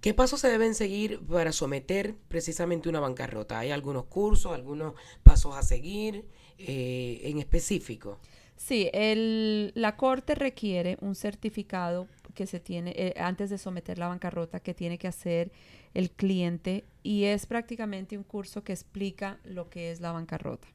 ¿Qué 0.00 0.14
pasos 0.14 0.40
se 0.40 0.48
deben 0.48 0.74
seguir 0.74 1.20
para 1.20 1.52
someter 1.52 2.14
precisamente 2.28 2.88
una 2.88 3.00
bancarrota? 3.00 3.58
¿Hay 3.58 3.70
algunos 3.70 4.06
cursos, 4.06 4.52
algunos 4.52 4.94
pasos 5.22 5.56
a 5.56 5.62
seguir 5.62 6.24
eh, 6.58 7.20
en 7.24 7.38
específico? 7.38 8.18
Sí, 8.56 8.90
el, 8.92 9.72
la 9.74 9.96
corte 9.96 10.34
requiere 10.34 10.96
un 11.00 11.14
certificado 11.14 12.08
que 12.34 12.46
se 12.46 12.60
tiene 12.60 12.92
eh, 12.96 13.14
antes 13.18 13.50
de 13.50 13.58
someter 13.58 13.98
la 13.98 14.08
bancarrota 14.08 14.60
que 14.60 14.74
tiene 14.74 14.98
que 14.98 15.08
hacer 15.08 15.52
el 15.94 16.10
cliente 16.10 16.84
y 17.02 17.24
es 17.24 17.46
prácticamente 17.46 18.16
un 18.16 18.24
curso 18.24 18.62
que 18.62 18.72
explica 18.72 19.38
lo 19.44 19.68
que 19.68 19.90
es 19.90 20.00
la 20.00 20.12
bancarrota. 20.12 20.68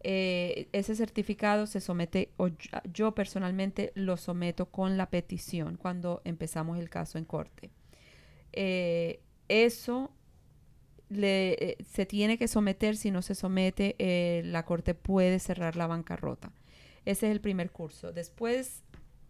Eh, 0.00 0.68
ese 0.72 0.94
certificado 0.94 1.66
se 1.66 1.80
somete, 1.80 2.30
o 2.36 2.48
yo, 2.92 3.14
personalmente 3.14 3.92
lo 3.94 4.16
someto 4.16 4.66
con 4.66 4.96
la 4.96 5.10
petición 5.10 5.76
cuando 5.76 6.22
empezamos 6.24 6.78
el 6.78 6.88
caso 6.88 7.18
en 7.18 7.24
corte. 7.24 7.70
Eh, 8.52 9.20
eso 9.48 10.12
se 11.10 12.06
tiene 12.06 12.36
que 12.36 12.48
someter, 12.48 12.94
si 12.96 13.10
no 13.10 13.22
se 13.22 13.34
somete, 13.34 14.42
la 14.44 14.64
corte 14.66 14.94
puede 14.94 15.38
cerrar 15.38 15.74
la 15.74 15.86
bancarrota. 15.86 16.52
Ese 17.06 17.26
es 17.26 17.32
el 17.32 17.40
primer 17.40 17.70
curso. 17.70 18.12
Después 18.12 18.82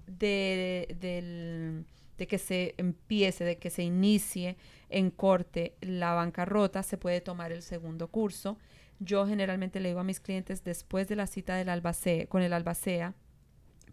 de, 0.09 1.85
que 2.17 2.39
se 2.39 2.75
empiece, 2.79 3.45
de 3.45 3.59
que 3.59 3.71
se 3.71 3.83
inicie 3.83 4.57
en 4.89 5.11
corte 5.11 5.75
la 5.81 6.15
bancarrota, 6.15 6.83
se 6.83 6.99
puede 6.99 7.21
tomar 7.21 7.53
el 7.53 7.63
segundo 7.63 8.09
curso. 8.09 8.59
Yo 9.01 9.27
generalmente 9.27 9.81
le 9.81 9.91
digo 9.91 10.01
a 10.01 10.05
mis 10.05 10.21
clientes, 10.21 10.65
después 10.65 11.09
de 11.09 11.17
la 11.17 11.27
cita 11.27 11.57
del 11.57 11.69
albacea, 11.69 12.27
con 12.27 12.43
el 12.43 12.53
albacea, 12.53 13.15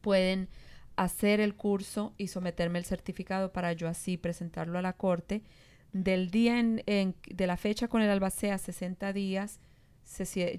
pueden 0.01 0.49
hacer 0.95 1.39
el 1.39 1.55
curso 1.55 2.13
y 2.17 2.27
someterme 2.27 2.79
el 2.79 2.85
certificado 2.85 3.51
para 3.51 3.73
yo 3.73 3.87
así 3.87 4.17
presentarlo 4.17 4.79
a 4.79 4.81
la 4.81 4.93
corte. 4.93 5.43
Del 5.91 6.29
día 6.29 6.59
en, 6.59 7.15
de 7.29 7.47
la 7.47 7.57
fecha 7.57 7.87
con 7.87 8.01
el 8.01 8.09
albacea, 8.09 8.57
60 8.57 9.13
días, 9.13 9.59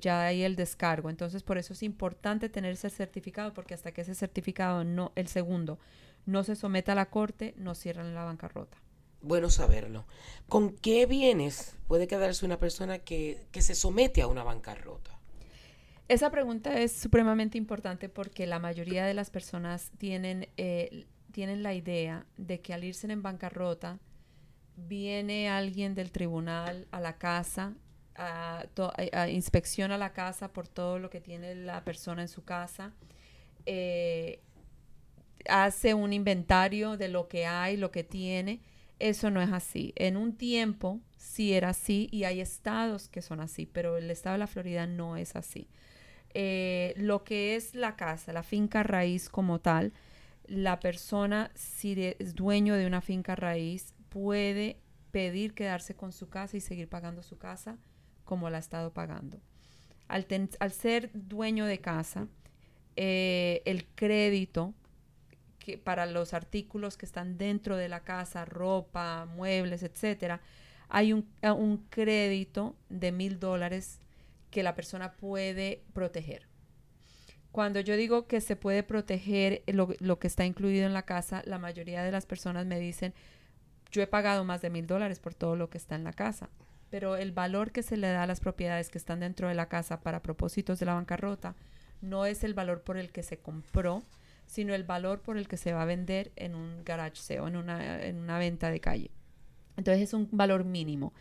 ya 0.00 0.26
hay 0.26 0.42
el 0.42 0.56
descargo. 0.56 1.10
Entonces, 1.10 1.42
por 1.42 1.58
eso 1.58 1.72
es 1.72 1.82
importante 1.82 2.48
tener 2.48 2.72
ese 2.72 2.90
certificado, 2.90 3.52
porque 3.54 3.74
hasta 3.74 3.92
que 3.92 4.02
ese 4.02 4.14
certificado, 4.14 4.84
no, 4.84 5.12
el 5.14 5.28
segundo, 5.28 5.78
no 6.26 6.42
se 6.44 6.56
someta 6.56 6.92
a 6.92 6.96
la 6.96 7.10
corte, 7.10 7.54
no 7.56 7.74
cierran 7.74 8.14
la 8.14 8.24
bancarrota. 8.24 8.78
Bueno 9.22 9.48
saberlo. 9.50 10.06
¿Con 10.48 10.76
qué 10.76 11.06
bienes 11.06 11.76
puede 11.88 12.06
quedarse 12.06 12.44
una 12.44 12.58
persona 12.58 12.98
que, 12.98 13.46
se 13.52 13.74
somete 13.74 14.22
a 14.22 14.26
una 14.26 14.44
bancarrota? 14.44 15.18
Esa 16.08 16.30
pregunta 16.30 16.78
es 16.78 16.92
supremamente 16.92 17.58
importante 17.58 18.08
porque 18.08 18.46
la 18.46 18.60
mayoría 18.60 19.06
de 19.06 19.14
las 19.14 19.30
personas 19.30 19.90
tienen, 19.98 20.48
eh, 20.56 21.06
tienen 21.32 21.64
la 21.64 21.74
idea 21.74 22.26
de 22.36 22.60
que 22.60 22.74
al 22.74 22.84
irse 22.84 23.10
en 23.10 23.22
bancarrota, 23.22 23.98
viene 24.76 25.48
alguien 25.48 25.94
del 25.94 26.12
tribunal 26.12 26.86
a 26.90 27.00
la 27.00 27.16
casa 27.16 27.74
a, 28.16 28.66
inspecciona 29.28 29.98
la 29.98 30.12
casa 30.12 30.52
por 30.52 30.68
todo 30.68 30.98
lo 30.98 31.10
que 31.10 31.20
tiene 31.20 31.54
la 31.54 31.84
persona 31.84 32.22
en 32.22 32.28
su 32.28 32.44
casa, 32.44 32.92
eh, 33.66 34.40
hace 35.48 35.94
un 35.94 36.12
inventario 36.12 36.96
de 36.96 37.08
lo 37.08 37.28
que 37.28 37.46
hay, 37.46 37.76
lo 37.76 37.90
que 37.90 38.04
tiene. 38.04 38.60
Eso 38.98 39.30
no 39.30 39.42
es 39.42 39.52
así. 39.52 39.92
En 39.96 40.16
un 40.16 40.36
tiempo 40.36 41.00
sí 41.16 41.52
era 41.52 41.70
así 41.70 42.08
y 42.10 42.24
hay 42.24 42.40
estados 42.40 43.08
que 43.08 43.22
son 43.22 43.40
así, 43.40 43.66
pero 43.66 43.96
el 43.96 44.10
estado 44.10 44.34
de 44.34 44.38
la 44.38 44.46
Florida 44.46 44.86
no 44.86 45.16
es 45.16 45.36
así. 45.36 45.68
Eh, 46.34 46.94
lo 46.96 47.24
que 47.24 47.56
es 47.56 47.74
la 47.74 47.96
casa, 47.96 48.32
la 48.32 48.42
finca 48.42 48.82
raíz 48.82 49.28
como 49.28 49.60
tal, 49.60 49.92
la 50.46 50.80
persona, 50.80 51.50
si 51.54 52.14
es 52.18 52.34
dueño 52.34 52.74
de 52.74 52.86
una 52.86 53.00
finca 53.00 53.34
raíz, 53.36 53.94
puede 54.08 54.80
pedir 55.10 55.54
quedarse 55.54 55.94
con 55.94 56.12
su 56.12 56.28
casa 56.28 56.56
y 56.56 56.60
seguir 56.60 56.88
pagando 56.88 57.22
su 57.22 57.38
casa 57.38 57.78
como 58.26 58.50
la 58.50 58.58
ha 58.58 58.60
estado 58.60 58.92
pagando. 58.92 59.40
Al, 60.08 60.26
ser 60.72 61.10
dueño 61.14 61.64
de 61.64 61.78
casa, 61.80 62.28
eh, 62.96 63.62
el 63.64 63.86
crédito 63.86 64.74
que 65.58 65.78
para 65.78 66.06
los 66.06 66.34
artículos 66.34 66.96
que 66.96 67.06
están 67.06 67.38
dentro 67.38 67.76
de 67.76 67.88
la 67.88 68.00
casa, 68.00 68.44
ropa, 68.44 69.24
muebles, 69.24 69.82
etcétera, 69.82 70.40
hay 70.88 71.12
un, 71.12 71.26
un 71.42 71.78
crédito 71.88 72.76
de 72.88 73.10
mil 73.10 73.40
dólares 73.40 73.98
que 74.50 74.62
la 74.62 74.74
persona 74.74 75.12
puede 75.12 75.82
proteger. 75.92 76.46
Cuando 77.50 77.80
yo 77.80 77.96
digo 77.96 78.26
que 78.26 78.40
se 78.40 78.54
puede 78.54 78.82
proteger 78.82 79.62
lo, 79.66 80.18
que 80.18 80.26
está 80.26 80.44
incluido 80.44 80.86
en 80.86 80.92
la 80.92 81.06
casa, 81.06 81.42
la 81.46 81.58
mayoría 81.58 82.04
de 82.04 82.12
las 82.12 82.26
personas 82.26 82.66
me 82.66 82.78
dicen, 82.78 83.14
yo 83.90 84.02
he 84.02 84.06
pagado 84.06 84.44
más 84.44 84.62
de 84.62 84.70
mil 84.70 84.86
dólares 84.86 85.20
por 85.20 85.34
todo 85.34 85.56
lo 85.56 85.70
que 85.70 85.78
está 85.78 85.94
en 85.94 86.04
la 86.04 86.12
casa 86.12 86.50
pero 86.90 87.16
el 87.16 87.32
valor 87.32 87.72
que 87.72 87.82
se 87.82 87.96
le 87.96 88.08
da 88.08 88.22
a 88.22 88.26
las 88.26 88.40
propiedades 88.40 88.88
que 88.90 88.98
están 88.98 89.20
dentro 89.20 89.48
de 89.48 89.54
la 89.54 89.68
casa 89.68 90.00
para 90.00 90.22
propósitos 90.22 90.78
de 90.78 90.86
la 90.86 90.94
bancarrota 90.94 91.54
no 92.00 92.26
es 92.26 92.44
el 92.44 92.54
valor 92.54 92.82
por 92.82 92.96
el 92.96 93.10
que 93.10 93.22
se 93.22 93.38
compró, 93.38 94.02
sino 94.46 94.74
el 94.74 94.84
valor 94.84 95.20
por 95.20 95.38
el 95.38 95.48
que 95.48 95.56
se 95.56 95.72
va 95.72 95.82
a 95.82 95.86
vender 95.86 96.32
en 96.36 96.54
un 96.54 96.84
garage 96.84 97.16
sale 97.16 97.40
en 97.40 97.56
una, 97.56 98.04
en 98.04 98.16
una 98.16 98.38
venta 98.38 98.70
de 98.70 98.80
calle. 98.80 99.10
Entonces 99.76 100.02
es 100.02 100.14
un 100.14 100.28
valor 100.32 100.64
mínimo. 100.64 101.12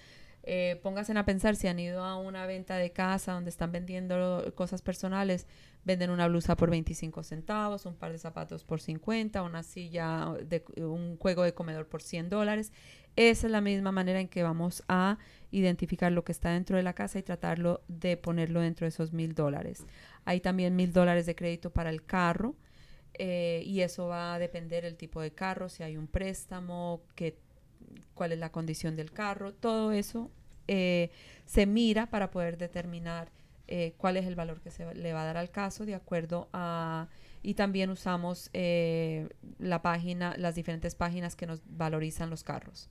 Eh, 0.47 0.79
pónganse 0.83 1.17
a 1.17 1.25
pensar 1.25 1.55
si 1.55 1.67
han 1.67 1.79
ido 1.79 2.03
a 2.03 2.17
una 2.17 2.45
venta 2.45 2.75
de 2.75 2.91
casa 2.91 3.33
donde 3.33 3.49
están 3.49 3.71
vendiendo 3.71 4.53
cosas 4.53 4.83
personales, 4.83 5.47
venden 5.83 6.11
una 6.11 6.27
blusa 6.27 6.55
por 6.55 6.69
25 6.69 7.23
centavos, 7.23 7.87
un 7.87 7.95
par 7.95 8.11
de 8.11 8.19
zapatos 8.19 8.63
por 8.63 8.79
50, 8.79 9.41
una 9.41 9.63
silla, 9.63 10.35
de, 10.43 10.63
un 10.77 11.17
juego 11.17 11.41
de 11.41 11.55
comedor 11.55 11.87
por 11.87 12.03
100 12.03 12.29
dólares. 12.29 12.71
Esa 13.15 13.47
es 13.47 13.51
la 13.51 13.61
misma 13.61 13.93
manera 13.93 14.19
en 14.19 14.27
que 14.27 14.43
vamos 14.43 14.83
a 14.89 15.17
identificar 15.51 16.11
lo 16.11 16.25
que 16.25 16.33
está 16.33 16.51
dentro 16.51 16.75
de 16.75 16.83
la 16.83 16.93
casa 16.93 17.17
y 17.17 17.23
tratarlo 17.23 17.81
de 17.87 18.17
ponerlo 18.17 18.59
dentro 18.59 18.85
de 18.85 18.89
esos 18.89 19.13
mil 19.13 19.33
dólares. 19.33 19.85
Hay 20.25 20.41
también 20.41 20.75
mil 20.75 20.91
dólares 20.91 21.25
de 21.25 21.35
crédito 21.35 21.71
para 21.71 21.89
el 21.89 22.03
carro 22.03 22.55
eh, 23.13 23.63
y 23.65 23.81
eso 23.81 24.07
va 24.07 24.33
a 24.33 24.39
depender 24.39 24.83
del 24.83 24.97
tipo 24.97 25.21
de 25.21 25.31
carro, 25.31 25.69
si 25.69 25.83
hay 25.83 25.95
un 25.95 26.07
préstamo, 26.07 27.03
cuál 28.13 28.33
es 28.33 28.39
la 28.39 28.51
condición 28.51 28.97
del 28.97 29.11
carro, 29.13 29.53
todo 29.53 29.93
eso 29.93 30.29
eh, 30.67 31.09
se 31.45 31.65
mira 31.65 32.07
para 32.07 32.31
poder 32.31 32.57
determinar 32.57 33.31
eh, 33.67 33.93
cuál 33.97 34.17
es 34.17 34.25
el 34.25 34.35
valor 34.35 34.59
que 34.59 34.71
se 34.71 34.93
le 34.93 35.13
va 35.13 35.21
a 35.21 35.25
dar 35.25 35.37
al 35.37 35.51
caso 35.51 35.85
de 35.85 35.95
acuerdo 35.95 36.49
a 36.51 37.07
y 37.41 37.53
también 37.53 37.91
usamos 37.91 38.49
la 38.53 39.81
página 39.81 40.35
las 40.37 40.55
diferentes 40.55 40.95
páginas 40.95 41.35
que 41.35 41.45
nos 41.45 41.61
valorizan 41.65 42.29
los 42.29 42.43
carros 42.43 42.89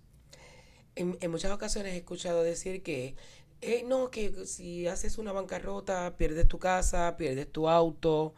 en, 0.96 1.30
muchas 1.30 1.52
ocasiones 1.52 1.94
he 1.94 1.98
escuchado 1.98 2.42
decir 2.42 2.82
que 2.82 3.14
eh, 3.60 3.84
no, 3.86 4.10
que 4.10 4.46
si 4.46 4.86
haces 4.86 5.18
una 5.18 5.32
bancarrota, 5.32 6.16
pierdes 6.16 6.46
tu 6.48 6.58
casa, 6.58 7.16
pierdes 7.16 7.50
tu 7.50 7.68
auto. 7.68 8.34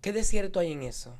¿Qué 0.00 0.12
de 0.12 0.22
cierto 0.22 0.60
hay 0.60 0.72
en 0.72 0.82
eso? 0.82 1.18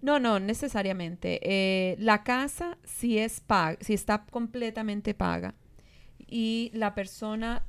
No, 0.00 0.18
no, 0.18 0.40
necesariamente. 0.40 1.38
Eh, 1.42 1.96
la 1.98 2.24
casa 2.24 2.78
si 2.84 3.18
es 3.18 3.42
si 3.80 3.94
está 3.94 4.24
completamente 4.24 5.14
paga 5.14 5.54
y 6.26 6.70
la 6.74 6.94
persona 6.94 7.64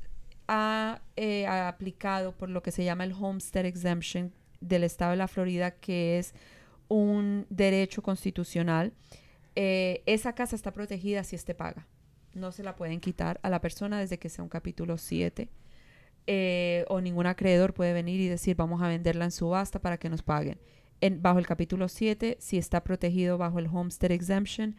ha, 0.48 1.02
eh, 1.16 1.46
ha, 1.48 1.68
aplicado 1.68 2.32
por 2.32 2.50
lo 2.50 2.64
que 2.64 2.72
se 2.72 2.84
llama 2.84 3.04
el 3.04 3.14
Homestead 3.14 3.66
Exemption 3.66 4.34
del 4.62 4.84
estado 4.84 5.12
de 5.12 5.18
la 5.18 5.28
Florida, 5.28 5.72
que 5.72 6.18
es 6.18 6.34
un 6.88 7.46
derecho 7.50 8.02
constitucional, 8.02 8.94
esa 9.56 10.34
casa 10.34 10.56
está 10.56 10.72
protegida 10.72 11.24
si 11.24 11.36
esté 11.36 11.54
paga 11.54 11.86
no 12.34 12.52
se 12.52 12.64
la 12.64 12.76
pueden 12.76 13.00
quitar 13.00 13.40
a 13.44 13.50
la 13.50 13.62
persona 13.62 14.00
desde 14.00 14.20
que 14.20 14.30
sea 14.30 14.44
un 14.44 14.50
capítulo 14.50 14.98
7. 14.98 15.50
Eh, 16.26 16.86
o 16.88 17.02
ningún 17.02 17.26
acreedor 17.26 17.74
puede 17.74 17.92
venir 17.92 18.22
y 18.22 18.30
decir 18.30 18.56
vamos 18.56 18.82
a 18.82 18.88
venderla 18.88 19.26
en 19.26 19.32
subasta 19.32 19.82
para 19.82 19.98
que 19.98 20.10
nos 20.10 20.24
paguen. 20.24 20.60
En, 21.02 21.22
bajo 21.22 21.40
el 21.40 21.46
capítulo 21.46 21.90
7, 21.90 22.38
si 22.40 22.58
está 22.58 22.84
protegido 22.84 23.38
bajo 23.38 23.60
el 23.60 23.68
Homestead 23.68 24.12
Exemption, 24.12 24.78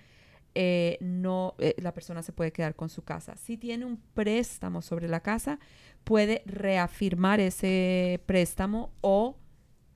eh, 0.55 0.97
no, 1.01 1.55
eh, 1.59 1.75
la 1.79 1.93
persona 1.93 2.23
se 2.23 2.33
puede 2.33 2.53
quedar 2.53 2.77
con 2.77 2.89
su 2.89 3.03
casa. 3.03 3.37
Si 3.37 3.57
tiene 3.59 3.85
un 3.85 3.99
préstamo 4.15 4.81
sobre 4.81 5.09
la 5.09 5.21
casa, 5.21 5.59
puede 6.05 6.43
reafirmar 6.47 7.41
ese 7.41 8.23
préstamo 8.25 8.93
o 9.01 9.37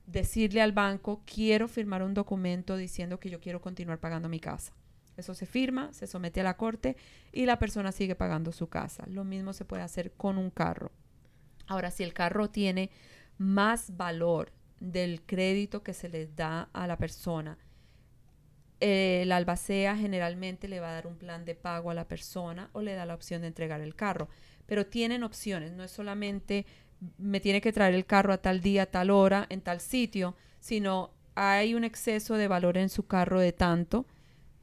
decirle 0.05 0.61
al 0.61 0.71
banco, 0.71 1.23
quiero 1.25 1.67
firmar 1.67 2.03
un 2.03 2.13
documento 2.13 2.75
diciendo 2.75 3.19
que 3.19 3.29
yo 3.29 3.39
quiero 3.39 3.61
continuar 3.61 3.99
pagando 3.99 4.27
mi 4.27 4.39
casa. 4.39 4.73
Eso 5.19 5.33
se 5.33 5.45
firma, 5.45 5.93
se 5.93 6.07
somete 6.07 6.41
a 6.41 6.43
la 6.43 6.57
corte 6.57 6.97
y 7.31 7.45
la 7.45 7.59
persona 7.59 7.91
sigue 7.91 8.15
pagando 8.15 8.51
su 8.51 8.67
casa. 8.67 9.05
Lo 9.07 9.23
mismo 9.23 9.53
se 9.53 9.65
puede 9.65 9.83
hacer 9.83 10.11
con 10.13 10.37
un 10.37 10.49
carro. 10.49 10.91
Ahora, 11.67 11.91
si 11.91 12.03
el 12.03 12.13
carro 12.13 12.49
tiene 12.49 12.89
más 13.37 13.95
valor 13.95 14.51
del 14.79 15.21
crédito 15.21 15.83
que 15.83 15.93
se 15.93 16.09
les 16.09 16.35
da 16.35 16.69
a 16.73 16.87
la 16.87 16.97
persona, 16.97 17.57
eh, 18.81 19.23
la 19.27 19.37
albacea 19.37 19.97
generalmente 19.97 20.67
le 20.67 20.79
va 20.79 20.89
a 20.89 20.93
dar 20.93 21.07
un 21.07 21.17
plan 21.17 21.43
de 21.43 21.53
pago 21.53 21.91
a 21.91 21.93
la 21.93 22.07
persona 22.07 22.69
o 22.71 22.81
le 22.81 22.93
da 22.93 23.05
la 23.05 23.13
opción 23.13 23.41
de 23.41 23.47
entregar 23.47 23.81
el 23.81 23.95
carro. 23.95 24.29
Pero 24.65 24.85
tienen 24.85 25.23
opciones, 25.23 25.73
no 25.73 25.83
es 25.83 25.91
solamente 25.91 26.65
me 27.17 27.39
tiene 27.39 27.61
que 27.61 27.71
traer 27.71 27.93
el 27.93 28.05
carro 28.05 28.33
a 28.33 28.37
tal 28.37 28.61
día, 28.61 28.83
a 28.83 28.85
tal 28.85 29.09
hora, 29.09 29.45
en 29.49 29.61
tal 29.61 29.79
sitio, 29.79 30.35
sino 30.59 31.11
hay 31.35 31.73
un 31.73 31.83
exceso 31.83 32.35
de 32.35 32.47
valor 32.47 32.77
en 32.77 32.89
su 32.89 33.07
carro 33.07 33.39
de 33.39 33.53
tanto 33.53 34.05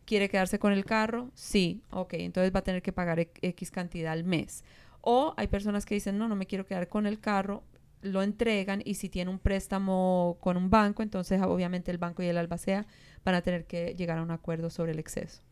¿Quiere 0.07 0.29
quedarse 0.29 0.59
con 0.61 0.73
el 0.73 0.85
carro? 0.85 1.31
Sí, 1.35 1.83
ok, 1.91 2.15
entonces 2.15 2.55
va 2.55 2.61
a 2.61 2.65
tener 2.65 2.81
que 2.81 2.93
pagar 2.93 3.19
X 3.19 3.71
cantidad 3.73 4.13
al 4.13 4.25
mes. 4.25 4.65
O 5.01 5.35
hay 5.37 5.49
personas 5.49 5.85
que 5.85 5.95
dicen, 5.95 6.17
no, 6.17 6.29
no 6.29 6.37
me 6.37 6.47
quiero 6.47 6.65
quedar 6.65 6.89
con 6.89 7.07
el 7.07 7.19
carro, 7.19 7.65
lo 8.03 8.23
entregan 8.23 8.83
y 8.85 8.95
si 8.95 9.09
tiene 9.09 9.31
un 9.31 9.41
préstamo 9.41 10.39
con 10.41 10.57
un 10.57 10.71
banco, 10.71 11.03
entonces 11.03 11.43
obviamente 11.43 11.91
el 11.91 11.99
banco 11.99 12.23
y 12.23 12.27
el 12.27 12.39
albacea 12.39 12.87
van 13.25 13.35
a 13.35 13.43
tener 13.43 13.67
que 13.67 13.95
llegar 13.97 14.19
a 14.19 14.23
un 14.23 14.31
acuerdo 14.31 14.71
sobre 14.71 14.93
el 14.93 15.01
exceso. 15.01 15.43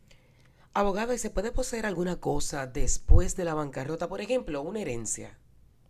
Abogada, 0.73 1.13
¿y 1.13 1.17
se 1.17 1.29
puede 1.29 1.51
poseer 1.51 1.85
alguna 1.85 2.17
cosa 2.17 2.65
después 2.65 3.35
de 3.35 3.45
la 3.45 3.53
bancarrota? 3.53 4.07
Por 4.07 4.21
ejemplo, 4.21 4.61
una 4.61 4.79
herencia. 4.79 5.37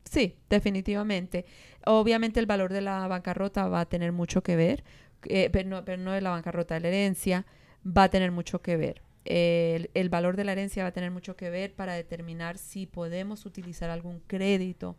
Sí, 0.03 0.37
definitivamente. 0.49 1.45
Obviamente 1.85 2.39
el 2.39 2.45
valor 2.45 2.73
de 2.73 2.81
la 2.81 3.07
bancarrota 3.07 3.67
va 3.67 3.81
a 3.81 3.85
tener 3.85 4.11
mucho 4.11 4.41
que 4.43 4.55
ver, 4.55 4.83
eh, 5.23 5.49
pero, 5.51 5.69
no, 5.69 5.85
pero 5.85 6.01
no 6.01 6.11
de 6.11 6.21
la 6.21 6.31
bancarrota, 6.31 6.75
de 6.75 6.81
la 6.81 6.87
herencia 6.87 7.45
va 7.85 8.03
a 8.03 8.09
tener 8.09 8.31
mucho 8.31 8.61
que 8.61 8.77
ver. 8.77 9.01
El, 9.25 10.09
valor 10.09 10.35
de 10.37 10.43
la 10.43 10.51
herencia 10.51 10.83
va 10.83 10.89
a 10.89 10.93
tener 10.93 11.11
mucho 11.11 11.35
que 11.35 11.49
ver 11.49 11.73
para 11.73 11.93
determinar 11.93 12.57
si 12.57 12.85
podemos 12.85 13.45
utilizar 13.45 13.89
algún 13.89 14.19
crédito 14.19 14.97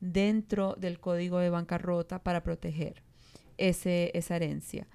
dentro 0.00 0.76
del 0.78 1.00
código 1.00 1.38
de 1.38 1.50
bancarrota 1.50 2.22
para 2.22 2.42
proteger 2.42 3.02
ese, 3.58 4.10
esa 4.14 4.36
herencia. 4.36 4.86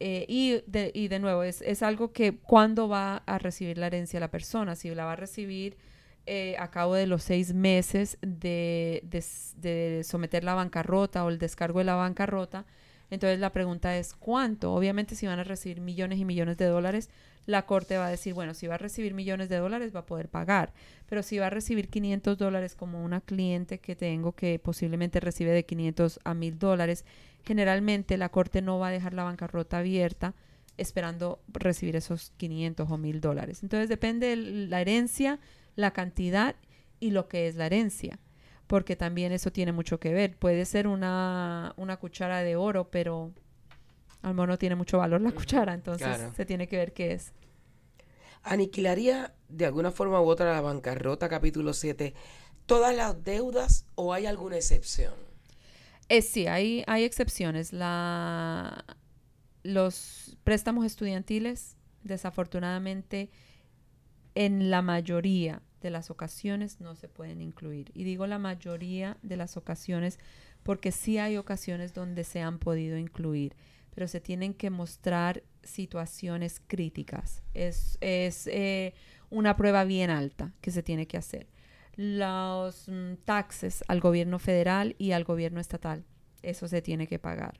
Eh, 0.00 0.26
y, 0.28 0.62
de, 0.66 0.92
y 0.94 1.08
de 1.08 1.18
nuevo, 1.18 1.42
es, 1.42 1.62
es 1.62 1.82
algo 1.82 2.12
que 2.12 2.36
cuando 2.36 2.88
va 2.88 3.16
a 3.26 3.38
recibir 3.38 3.78
la 3.78 3.86
herencia 3.86 4.20
la 4.20 4.30
persona, 4.30 4.76
si 4.76 4.94
la 4.94 5.04
va 5.04 5.12
a 5.12 5.16
recibir 5.16 5.76
eh, 6.30 6.56
a 6.58 6.70
cabo 6.70 6.94
de 6.94 7.06
los 7.06 7.22
seis 7.22 7.54
meses 7.54 8.18
de, 8.20 9.02
de, 9.02 10.02
someter 10.04 10.44
la 10.44 10.52
bancarrota 10.52 11.24
o 11.24 11.30
el 11.30 11.38
descargo 11.38 11.78
de 11.78 11.86
la 11.86 11.94
bancarrota. 11.94 12.66
Entonces 13.10 13.38
la 13.38 13.52
pregunta 13.52 13.96
es 13.96 14.14
¿cuánto? 14.14 14.74
Obviamente 14.74 15.14
si 15.14 15.26
van 15.26 15.38
a 15.38 15.44
recibir 15.44 15.80
millones 15.80 16.18
y 16.18 16.24
millones 16.24 16.56
de 16.58 16.66
dólares, 16.66 17.10
la 17.46 17.64
corte 17.64 17.96
va 17.96 18.06
a 18.06 18.10
decir, 18.10 18.34
bueno, 18.34 18.52
si 18.52 18.66
va 18.66 18.74
a 18.74 18.78
recibir 18.78 19.14
millones 19.14 19.48
de 19.48 19.56
dólares 19.56 19.94
va 19.94 20.00
a 20.00 20.06
poder 20.06 20.28
pagar, 20.28 20.74
pero 21.08 21.22
si 21.22 21.38
va 21.38 21.46
a 21.46 21.50
recibir 21.50 21.88
500 21.88 22.36
dólares 22.36 22.74
como 22.74 23.02
una 23.02 23.22
cliente 23.22 23.78
que 23.78 23.96
tengo 23.96 24.32
que 24.32 24.58
posiblemente 24.58 25.18
recibe 25.18 25.52
de 25.52 25.64
500 25.64 26.20
a 26.24 26.34
1000 26.34 26.58
dólares, 26.58 27.06
generalmente 27.44 28.18
la 28.18 28.28
corte 28.28 28.60
no 28.60 28.78
va 28.78 28.88
a 28.88 28.90
dejar 28.90 29.14
la 29.14 29.24
bancarrota 29.24 29.78
abierta 29.78 30.34
esperando 30.76 31.40
recibir 31.48 31.96
esos 31.96 32.32
500 32.36 32.90
o 32.90 32.98
1000 32.98 33.20
dólares. 33.22 33.62
Entonces 33.62 33.88
depende 33.88 34.28
de 34.28 34.36
la 34.36 34.82
herencia, 34.82 35.40
la 35.74 35.92
cantidad 35.92 36.54
y 37.00 37.12
lo 37.12 37.28
que 37.28 37.48
es 37.48 37.56
la 37.56 37.64
herencia, 37.64 38.18
porque 38.68 38.94
también 38.94 39.32
eso 39.32 39.50
tiene 39.50 39.72
mucho 39.72 39.98
que 39.98 40.12
ver. 40.12 40.36
Puede 40.36 40.64
ser 40.66 40.86
una, 40.86 41.74
una 41.76 41.96
cuchara 41.96 42.42
de 42.42 42.54
oro, 42.54 42.90
pero 42.90 43.32
al 44.22 44.34
menos 44.34 44.48
no 44.48 44.58
tiene 44.58 44.76
mucho 44.76 44.98
valor 44.98 45.20
la 45.20 45.32
cuchara, 45.32 45.74
entonces 45.74 46.06
claro. 46.06 46.32
se 46.36 46.46
tiene 46.46 46.68
que 46.68 46.76
ver 46.76 46.92
qué 46.92 47.12
es. 47.12 47.32
¿Aniquilaría 48.42 49.34
de 49.48 49.66
alguna 49.66 49.90
forma 49.90 50.20
u 50.20 50.26
otra 50.26 50.52
la 50.52 50.60
bancarrota 50.60 51.28
capítulo 51.28 51.72
7 51.72 52.14
todas 52.66 52.94
las 52.94 53.24
deudas 53.24 53.86
o 53.94 54.12
hay 54.12 54.26
alguna 54.26 54.56
excepción? 54.56 55.14
Eh, 56.10 56.22
sí, 56.22 56.46
hay, 56.46 56.84
hay 56.86 57.04
excepciones. 57.04 57.72
La, 57.72 58.84
los 59.62 60.36
préstamos 60.44 60.84
estudiantiles, 60.84 61.76
desafortunadamente, 62.04 63.30
en 64.34 64.70
la 64.70 64.82
mayoría 64.82 65.62
de 65.80 65.90
las 65.90 66.10
ocasiones 66.10 66.80
no 66.80 66.94
se 66.94 67.08
pueden 67.08 67.40
incluir. 67.40 67.90
Y 67.94 68.04
digo 68.04 68.26
la 68.26 68.38
mayoría 68.38 69.16
de 69.22 69.36
las 69.36 69.56
ocasiones 69.56 70.18
porque 70.62 70.92
sí 70.92 71.18
hay 71.18 71.36
ocasiones 71.36 71.94
donde 71.94 72.24
se 72.24 72.40
han 72.40 72.58
podido 72.58 72.98
incluir 72.98 73.54
pero 73.98 74.06
se 74.06 74.20
tienen 74.20 74.54
que 74.54 74.70
mostrar 74.70 75.42
situaciones 75.64 76.62
críticas. 76.64 77.42
Es, 77.52 77.98
es 78.00 78.46
eh, 78.46 78.94
una 79.28 79.56
prueba 79.56 79.82
bien 79.82 80.08
alta 80.08 80.52
que 80.60 80.70
se 80.70 80.84
tiene 80.84 81.08
que 81.08 81.16
hacer. 81.16 81.48
Los 81.96 82.86
mm, 82.86 83.14
taxes 83.24 83.82
al 83.88 83.98
gobierno 83.98 84.38
federal 84.38 84.94
y 84.98 85.10
al 85.10 85.24
gobierno 85.24 85.58
estatal, 85.58 86.04
eso 86.44 86.68
se 86.68 86.80
tiene 86.80 87.08
que 87.08 87.18
pagar. 87.18 87.58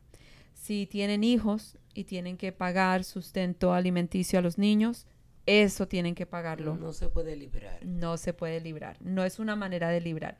Si 0.55 0.87
tienen 0.87 1.25
hijos 1.25 1.77
y 1.93 2.05
tienen 2.05 2.37
que 2.37 2.53
pagar 2.53 3.03
sustento 3.03 3.75
alimenticio 3.75 4.39
a 4.39 4.43
los 4.43 4.59
niños, 4.59 5.09
eso 5.49 5.89
tienen 5.89 6.15
que 6.15 6.27
pagarlo. 6.27 6.77
No, 6.77 6.93
se 6.93 7.09
puede 7.09 7.35
librar. 7.35 7.83
No 7.83 8.19
se 8.19 8.35
puede 8.35 8.61
librar. 8.61 8.99
No 9.01 9.25
es 9.25 9.39
una 9.39 9.57
manera 9.57 9.89
de 9.89 10.03
librar. 10.03 10.39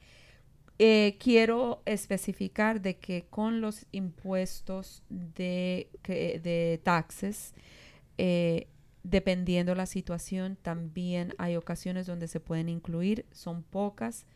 Eh, 0.79 1.17
quiero 1.19 1.83
especificar 1.87 2.83
de 2.83 2.99
que 2.99 3.25
con 3.31 3.63
los 3.63 3.87
impuestos 3.91 5.03
de, 5.09 5.89
de 6.05 6.79
taxes, 6.85 7.55
eh, 8.19 8.69
dependiendo 9.03 9.75
la 9.75 9.87
situación, 9.87 10.59
también 10.61 11.35
hay 11.39 11.57
ocasiones 11.57 12.07
donde 12.07 12.29
se 12.29 12.39
pueden 12.39 12.69
incluir, 12.69 13.25
son 13.33 13.63
pocas. 13.63 14.27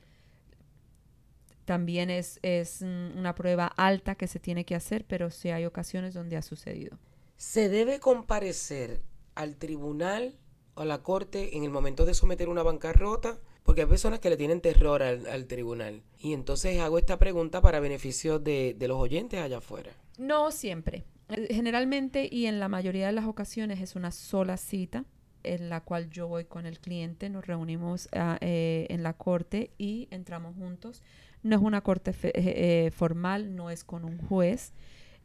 También 1.67 2.09
es, 2.09 2.41
es 2.41 2.81
una 2.81 3.35
prueba 3.35 3.67
alta 3.67 4.15
que 4.15 4.27
se 4.27 4.41
tiene 4.41 4.65
que 4.65 4.75
hacer, 4.75 5.05
pero 5.05 5.31
sí 5.31 5.51
hay 5.51 5.67
ocasiones 5.67 6.15
donde 6.15 6.39
ha 6.39 6.43
sucedido. 6.43 6.99
¿Se 7.37 7.69
debe 7.69 8.01
comparecer 8.01 9.03
al 9.35 9.57
tribunal 9.57 10.39
a 10.77 10.85
la 10.85 11.03
corte 11.03 11.57
en 11.57 11.65
el 11.65 11.71
momento 11.71 12.05
de 12.05 12.15
someter 12.15 12.49
una 12.49 12.63
bancarrota? 12.63 13.39
Porque 13.63 13.83
hay 13.83 13.87
personas 13.87 14.19
que 14.19 14.31
le 14.31 14.37
tienen 14.37 14.61
terror 14.61 15.03
al, 15.03 15.27
al 15.27 15.47
tribunal. 15.47 16.03
Y 16.19 16.33
entonces 16.33 16.81
hago 16.81 16.99
esta 16.99 17.19
pregunta 17.19 17.61
para 17.61 17.81
beneficio 17.81 18.39
de, 18.39 18.75
de 18.77 18.89
los 18.89 18.99
oyentes 18.99 19.41
allá 19.41 19.59
afuera. 19.59 19.93
No 20.19 20.51
siempre. 20.51 21.05
Eh, 21.29 21.49
generalmente 21.55 22.29
y 22.31 22.47
en 22.47 22.59
la 22.59 22.69
mayoría 22.69 23.07
de 23.07 23.13
las 23.13 23.27
ocasiones 23.27 23.81
es 23.81 23.95
una 23.95 24.11
sola 24.11 24.57
cita 24.57 25.05
en 25.45 25.69
la 25.69 25.81
cual 25.81 26.09
yo 26.11 26.29
voy 26.29 26.45
con 26.45 26.67
el 26.67 26.79
cliente, 26.79 27.29
nos 27.29 27.47
reunimos 27.47 28.07
uh, 28.07 28.37
eh, 28.41 28.87
en 28.91 29.03
la 29.03 29.15
corte 29.15 29.71
y 29.79 30.07
entramos 30.11 30.55
juntos. 30.57 31.03
No 31.43 31.57
es 31.57 31.63
una 31.63 31.81
corte 31.81 32.15
eh, 32.23 32.93
formal, 32.93 33.57
no 33.57 33.71
es 33.71 33.83
con 33.83 34.05
un 34.05 34.19
juez 34.19 34.73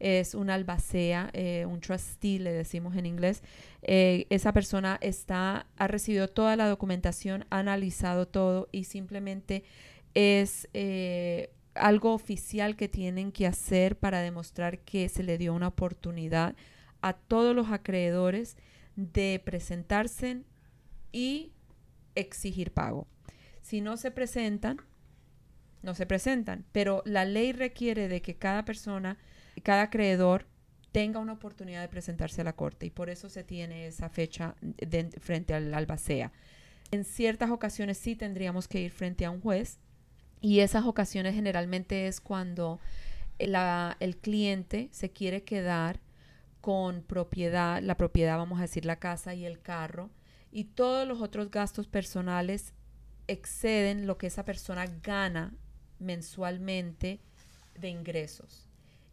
es 0.00 0.34
un 0.34 0.50
albacea, 0.50 1.30
eh, 1.32 1.66
un 1.66 1.80
trustee, 1.80 2.38
le 2.38 2.52
decimos 2.52 2.96
en 2.96 3.06
inglés. 3.06 3.42
Eh, 3.82 4.26
esa 4.30 4.52
persona 4.52 4.98
está, 5.00 5.66
ha 5.76 5.88
recibido 5.88 6.28
toda 6.28 6.56
la 6.56 6.68
documentación, 6.68 7.46
ha 7.50 7.58
analizado 7.58 8.26
todo 8.26 8.68
y 8.72 8.84
simplemente 8.84 9.64
es 10.14 10.68
eh, 10.74 11.50
algo 11.74 12.12
oficial 12.12 12.76
que 12.76 12.88
tienen 12.88 13.32
que 13.32 13.46
hacer 13.46 13.96
para 13.96 14.20
demostrar 14.20 14.80
que 14.80 15.08
se 15.08 15.22
le 15.22 15.38
dio 15.38 15.54
una 15.54 15.68
oportunidad 15.68 16.54
a 17.00 17.12
todos 17.12 17.54
los 17.54 17.70
acreedores 17.70 18.56
de 18.96 19.40
presentarse 19.44 20.42
y 21.12 21.52
exigir 22.14 22.72
pago. 22.72 23.06
Si 23.62 23.80
no 23.80 23.96
se 23.96 24.10
presentan, 24.10 24.80
no 25.82 25.94
se 25.94 26.06
presentan, 26.06 26.64
pero 26.72 27.02
la 27.04 27.24
ley 27.24 27.52
requiere 27.52 28.08
de 28.08 28.20
que 28.20 28.36
cada 28.36 28.64
persona 28.64 29.18
cada 29.60 29.82
acreedor 29.82 30.46
tenga 30.92 31.20
una 31.20 31.34
oportunidad 31.34 31.82
de 31.82 31.88
presentarse 31.88 32.40
a 32.40 32.44
la 32.44 32.54
corte 32.54 32.86
y 32.86 32.90
por 32.90 33.10
eso 33.10 33.28
se 33.28 33.44
tiene 33.44 33.86
esa 33.86 34.08
fecha 34.08 34.54
frente 35.20 35.54
al 35.54 35.72
albacea. 35.74 36.32
En 36.90 37.04
ciertas 37.04 37.50
ocasiones 37.50 37.98
sí 37.98 38.16
tendríamos 38.16 38.68
que 38.68 38.80
ir 38.80 38.90
frente 38.90 39.24
a 39.24 39.30
un 39.30 39.40
juez 39.40 39.78
y 40.40 40.60
esas 40.60 40.84
ocasiones 40.86 41.34
generalmente 41.34 42.06
es 42.06 42.20
cuando 42.20 42.80
el 43.38 44.16
cliente 44.16 44.88
se 44.90 45.10
quiere 45.10 45.44
quedar 45.44 46.00
con 46.60 47.02
propiedad, 47.02 47.82
la 47.82 47.96
propiedad, 47.96 48.36
vamos 48.36 48.58
a 48.58 48.62
decir, 48.62 48.84
la 48.84 48.98
casa 48.98 49.34
y 49.34 49.46
el 49.46 49.60
carro, 49.60 50.10
y 50.50 50.64
todos 50.64 51.06
los 51.06 51.20
otros 51.20 51.50
gastos 51.50 51.86
personales 51.86 52.72
exceden 53.26 54.06
lo 54.06 54.18
que 54.18 54.26
esa 54.26 54.44
persona 54.44 54.86
gana 55.02 55.54
mensualmente 56.00 57.20
de 57.78 57.90
ingresos 57.90 58.67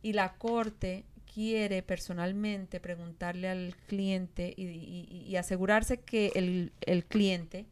y 0.05 0.13
la 0.13 0.33
corte 0.33 1.03
quiere 1.33 1.81
personalmente 1.81 2.79
preguntarle 2.79 3.49
al 3.49 3.75
cliente 3.87 4.53
y, 4.55 5.35
asegurarse 5.35 5.99
que 6.01 6.31
el, 6.35 6.73
el, 6.81 7.05
cliente 7.05 7.65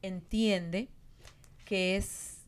entiende 0.00 0.88
que 1.66 1.96
es 1.98 2.38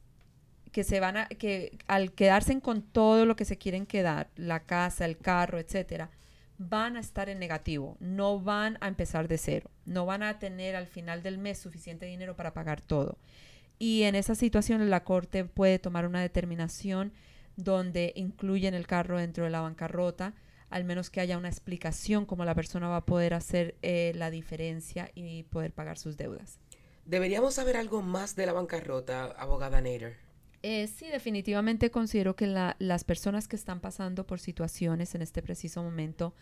que 0.72 0.84
se 0.84 1.00
van 1.00 1.18
a 1.18 1.26
que 1.26 1.76
al 1.86 2.12
quedarse 2.12 2.58
con 2.62 2.80
todo 2.80 3.26
lo 3.26 3.36
que 3.36 3.44
se 3.44 3.58
quieren 3.58 3.84
quedar, 3.84 4.30
la 4.36 4.60
casa, 4.60 5.04
el 5.04 5.18
carro, 5.18 5.58
etcétera, 5.58 6.08
van 6.56 6.96
a 6.96 7.00
estar 7.00 7.28
en 7.28 7.40
negativo, 7.40 7.98
no 8.00 8.40
van 8.40 8.78
a 8.80 8.88
empezar 8.88 9.28
de 9.28 9.36
cero, 9.36 9.70
no 9.84 10.06
van 10.06 10.22
a 10.22 10.38
tener 10.38 10.76
al 10.76 10.86
final 10.86 11.22
del 11.22 11.36
mes 11.36 11.58
suficiente 11.58 12.06
dinero 12.06 12.36
para 12.36 12.54
pagar 12.54 12.80
todo. 12.80 13.18
Y 13.78 14.04
en 14.04 14.14
esa 14.14 14.34
situación 14.34 14.88
la 14.88 15.04
corte 15.04 15.44
puede 15.44 15.78
tomar 15.78 16.06
una 16.06 16.22
determinación 16.22 17.12
donde 17.64 18.12
incluyen 18.16 18.74
el 18.74 18.86
carro 18.86 19.18
dentro 19.18 19.44
de 19.44 19.50
la 19.50 19.60
bancarrota, 19.60 20.34
al 20.68 20.84
menos 20.84 21.10
que 21.10 21.20
haya 21.20 21.38
una 21.38 21.48
explicación 21.48 22.26
cómo 22.26 22.44
la 22.44 22.54
persona 22.54 22.88
va 22.88 22.98
a 22.98 23.06
poder 23.06 23.34
hacer 23.34 23.74
eh, 23.82 24.12
la 24.14 24.30
diferencia 24.30 25.10
y 25.14 25.42
poder 25.44 25.72
pagar 25.72 25.98
sus 25.98 26.16
deudas. 26.16 26.58
¿Deberíamos 27.04 27.54
saber 27.54 27.76
algo 27.76 28.02
más 28.02 28.36
de 28.36 28.46
la 28.46 28.52
bancarrota, 28.52 29.24
abogada 29.24 29.80
Nader? 29.80 30.16
Eh, 30.62 30.86
sí, 30.86 31.08
definitivamente 31.08 31.90
considero 31.90 32.36
que 32.36 32.46
la, 32.46 32.76
las 32.78 33.04
personas 33.04 33.48
que 33.48 33.56
están 33.56 33.80
pasando 33.80 34.26
por 34.26 34.38
situaciones 34.38 35.14
en 35.14 35.22
este 35.22 35.42
preciso 35.42 35.82
momento 35.82 36.34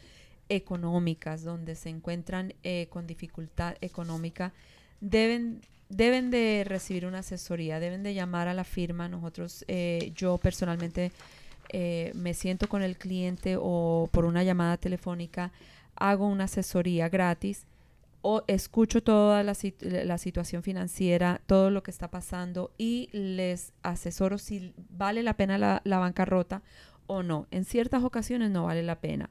económicas, 0.48 1.44
donde 1.44 1.74
se 1.74 1.88
encuentran 1.88 2.54
eh, 2.62 2.88
con 2.90 3.06
dificultad 3.06 3.76
económica, 3.80 4.52
deben 5.00 5.60
deben 5.88 6.30
de 6.30 6.64
recibir 6.66 7.06
una 7.06 7.20
asesoría, 7.20 7.80
deben 7.80 8.02
de 8.02 8.14
llamar 8.14 8.48
a 8.48 8.54
la 8.54 8.64
firma. 8.64 9.08
Nosotros, 9.08 9.64
eh, 9.68 10.12
yo 10.14 10.38
personalmente 10.38 11.12
eh, 11.70 12.12
me 12.14 12.34
siento 12.34 12.68
con 12.68 12.82
el 12.82 12.96
cliente 12.96 13.56
o 13.58 14.08
por 14.12 14.24
una 14.24 14.42
llamada 14.42 14.76
telefónica, 14.76 15.52
hago 15.96 16.26
una 16.26 16.44
asesoría 16.44 17.08
gratis 17.08 17.66
o 18.22 18.42
escucho 18.46 19.02
toda 19.02 19.42
la, 19.42 19.54
la, 19.80 20.18
situación 20.18 20.62
financiera, 20.62 21.40
todo 21.46 21.70
lo 21.70 21.82
que 21.82 21.90
está 21.90 22.10
pasando 22.10 22.72
y 22.76 23.08
les 23.12 23.72
asesoro 23.82 24.38
si 24.38 24.72
vale 24.90 25.22
la 25.22 25.34
pena 25.34 25.56
la, 25.56 25.80
la, 25.84 25.98
bancarrota 25.98 26.62
o 27.06 27.22
no. 27.22 27.46
En 27.50 27.64
ciertas 27.64 28.02
ocasiones 28.02 28.50
no 28.50 28.64
vale 28.64 28.82
la 28.82 29.00
pena. 29.00 29.30